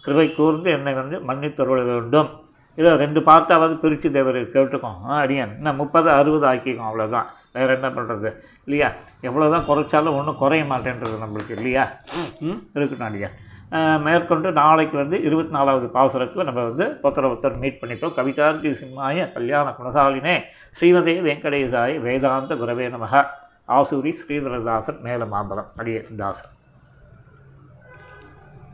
[0.05, 2.31] கிருபை கூர்ந்து என்னை வந்து மன்னித்தருள வேண்டும்.
[2.79, 5.53] இதை ரெண்டு பார்ட்டாவது பிரித்து தேவர் கேட்டுக்கோம் ஆ, அடியன்.
[5.59, 8.29] இன்னும் முப்பது அறுபது ஆக்கிக்கும் அவ்வளோதான் வேறு என்ன பண்ணுறது
[8.66, 8.89] இல்லையா?
[9.20, 11.85] எவ்வளோ தான் குறைச்சாலும் ஒன்றும் குறைய மாட்டேன்றது நம்மளுக்கு இல்லையா?
[12.43, 12.61] ம்?
[12.75, 13.35] இருக்கட்டும் அடியன்.
[14.07, 18.16] மேற்கொண்டு நாளைக்கு வந்து இருபத்தி நாலாவது பாசுரத்தில் நம்ம வந்து ஒருத்தர் ஒருத்தர் மீட் பண்ணிப்போம்.
[18.18, 20.35] கவிதார்த்தி சிம்மாய கல்யாண குணசாலினே.
[20.81, 23.25] ஸ்ரீமதே வெங்கடேசாய வேதாந்த குரவே நமக.
[23.68, 26.53] ஆசூரி ஸ்ரீதரதாசன் மேல மாம்பலம் அடியே தாசன்